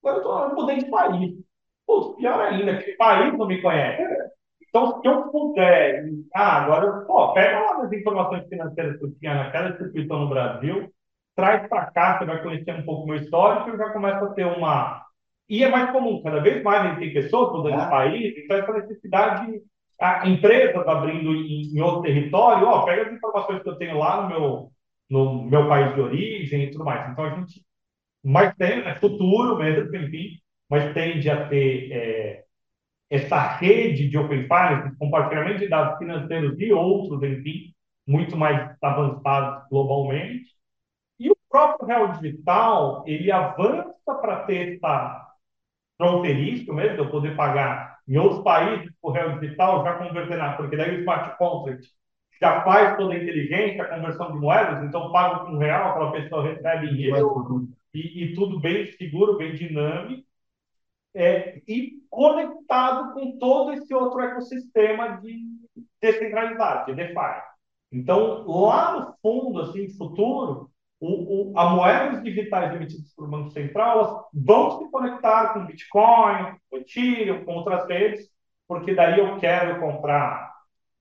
[0.03, 1.42] Agora eu, eu mudei de país.
[1.85, 4.03] Putz, pior ainda, aquele país não me conhece.
[4.69, 6.03] Então, se eu puder,
[6.33, 10.91] ah, agora, pô, pega lá as informações financeiras que eu tinha naquela instituição no Brasil,
[11.35, 14.33] traz para cá, você vai conhecer um pouco o meu histórico e já começa a
[14.33, 15.03] ter uma.
[15.49, 18.57] E é mais comum, cada vez mais a gente tem pessoas mudando de país, então
[18.57, 19.61] essa necessidade,
[20.01, 24.23] a empresas abrindo em, em outro território, ó, pega as informações que eu tenho lá
[24.23, 24.71] no meu,
[25.09, 27.11] no meu país de origem e tudo mais.
[27.11, 27.63] Então a gente
[28.23, 30.39] mais tem, né, futuro mesmo, enfim,
[30.73, 31.91] mas tende a ter.
[31.91, 32.43] É,
[33.07, 37.71] essa rede de Open Finance, compartilhamento de dados financeiros e outros, enfim,
[38.07, 40.49] muito mais avançados globalmente.
[41.19, 45.31] E o próprio Real Digital, ele avança para ter essa
[45.95, 50.75] fronteiriço mesmo, eu poder pagar em outros países o Real Digital, já converter na, porque
[50.75, 51.87] daí o Smart Contract
[52.41, 56.51] já faz toda a inteligência, a conversão de moedas, então pago com real, aquela pessoa
[56.51, 60.32] recebe em euro, e, e tudo bem seguro, bem dinâmico
[61.15, 65.43] é, e conectado com todo esse outro ecossistema de
[66.01, 67.41] descentralidade, de DeFi.
[67.91, 74.79] Então, lá no fundo, assim, futuro, o, o, moedas digitais emitidas pelo Banco Central vão
[74.79, 78.27] se conectar com Bitcoin, com Ethereum, com outras redes,
[78.67, 80.53] porque daí eu quero comprar.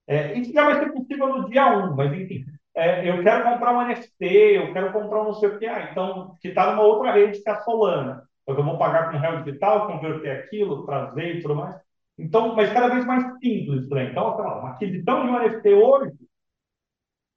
[0.07, 2.45] É, isso já vai ser possível no dia 1, mas enfim,
[2.75, 5.89] é, eu quero comprar um NFT, eu quero comprar um não sei o que, ah,
[5.91, 8.25] então, que está numa outra rede que é a Solana.
[8.45, 11.81] Porque eu vou pagar com real digital, converter aquilo, trazer e tudo mais.
[12.19, 14.11] Então, mas cada vez mais simples né?
[14.11, 16.13] Então, lá, uma aquisição de um NFT hoje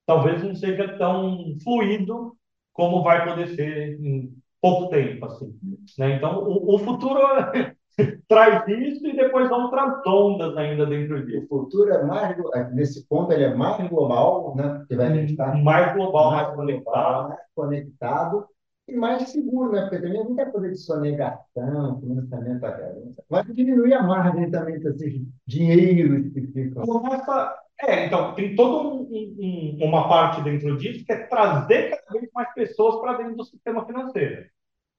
[0.06, 2.36] talvez não seja tão fluido
[2.74, 4.32] como vai poder ser em
[4.62, 5.58] pouco tempo, assim.
[5.98, 6.16] Né?
[6.16, 7.20] Então, o, o futuro
[8.28, 11.46] traz isso e depois outras ondas ainda dentro disso.
[11.46, 12.38] O futuro é mais,
[12.74, 14.80] nesse ponto, ele é mais global, né?
[14.80, 17.30] Porque vai estar mais global, mais, mais conectado.
[17.30, 18.46] mais conectado
[18.88, 19.82] e mais seguro, né?
[19.82, 23.24] Porque também muita coisa de sonegação, financiamento a garantia.
[23.30, 26.86] Vai diminuir a margem também desses dinheiros que ficam.
[26.86, 32.20] Nossa, é, então, tem toda um, um, uma parte dentro disso que é trazer cada
[32.20, 34.46] vez mais pessoas para dentro do sistema financeiro.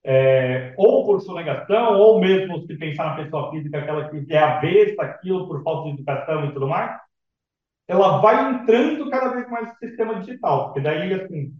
[0.04, 5.02] É, ou por sonegação, ou mesmo se pensar na pessoa física, aquela que é avessa
[5.02, 6.96] aquilo por falta de educação e tudo mais,
[7.88, 11.52] ela vai entrando cada vez mais no sistema digital, porque daí, assim,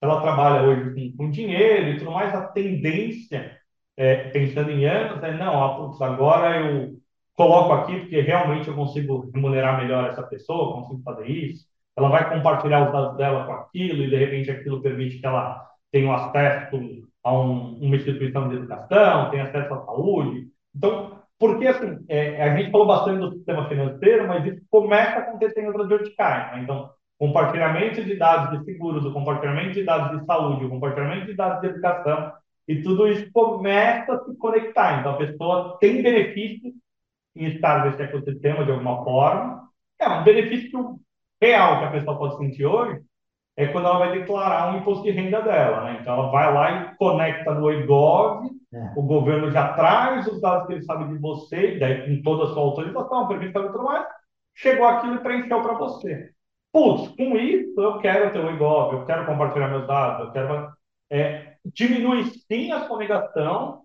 [0.00, 3.56] ela trabalha hoje com, dinheiro e tudo mais, a tendência,
[3.96, 6.98] é, pensando em anos, é não, putz, agora eu
[7.34, 11.66] coloco aqui porque realmente eu consigo remunerar melhor essa pessoa, consigo fazer isso.
[11.96, 15.66] Ela vai compartilhar os dados dela com aquilo e de repente aquilo permite que ela
[15.90, 16.78] tenha acesso
[17.24, 20.48] a um, uma instituição de educação, tenha acesso à saúde.
[20.74, 25.22] Então, porque assim, é, a gente falou bastante do sistema financeiro, mas isso começa a
[25.22, 26.52] acontecer em outras verticais.
[26.52, 26.62] Né?
[26.62, 31.34] Então, compartilhamento de dados de seguros, o compartilhamento de dados de saúde, o compartilhamento de
[31.34, 32.32] dados de educação,
[32.68, 35.00] e tudo isso começa a se conectar.
[35.00, 36.72] Então, a pessoa tem benefício
[37.34, 39.68] em estar nesse ecossistema de alguma forma.
[39.98, 40.98] É um benefício
[41.40, 43.02] real que a pessoa pode sentir hoje
[43.56, 45.84] é quando ela vai declarar um imposto de renda dela.
[45.84, 45.98] Né?
[46.00, 48.92] Então, ela vai lá e conecta no EGOV, é.
[48.94, 52.48] o governo já traz os dados que ele sabe de você, daí com toda a
[52.48, 54.06] sua autorização, permissão e tudo mais,
[54.54, 56.30] chegou aquilo e preencheu para você.
[56.76, 60.72] Putz, com isso eu quero ter o IGOV, eu quero compartilhar meus dados, eu quero.
[61.10, 63.80] É, diminui sim a sonegação,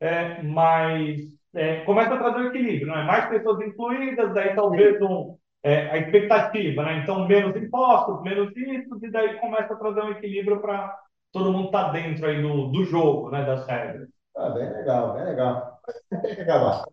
[0.00, 1.20] é, mas
[1.54, 3.04] é, começa a trazer um equilíbrio, não é?
[3.04, 6.98] Mais pessoas incluídas, daí talvez um, é, a expectativa, né?
[7.04, 10.92] Então, menos impostos, menos isso, e daí começa a trazer um equilíbrio para
[11.32, 13.44] todo mundo estar tá dentro aí do, do jogo, né?
[13.44, 14.08] Das regras.
[14.36, 15.73] Ah, bem legal, bem legal.
[16.22, 16.84] Tem que acabar.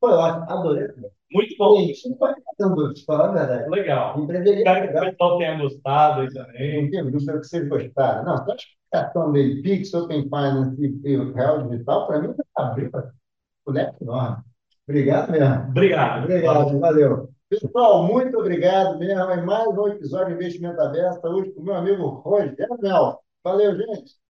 [0.00, 0.88] Foi ótimo, adorei.
[1.32, 1.80] Muito bom.
[1.80, 3.70] Isso não foi tão te falar a verdade.
[3.70, 4.26] Legal.
[4.30, 6.82] Espero que o pessoal tenha gostado aí também.
[6.82, 8.24] Não tenho que vocês gostaram.
[8.24, 12.34] Não, só acho que cartão dele, Pix, Open Finance e o Real Digital, para mim,
[12.54, 12.90] abriu
[13.66, 14.42] o leque enorme.
[14.88, 15.68] Obrigado mesmo.
[15.68, 16.24] Obrigado.
[16.24, 17.28] Obrigado, valeu.
[17.48, 19.20] Pessoal, muito obrigado mesmo.
[19.30, 23.20] É mais um episódio de Investimento Aberto, hoje com o meu amigo Rogério Mel.
[23.44, 24.16] Valeu, gente.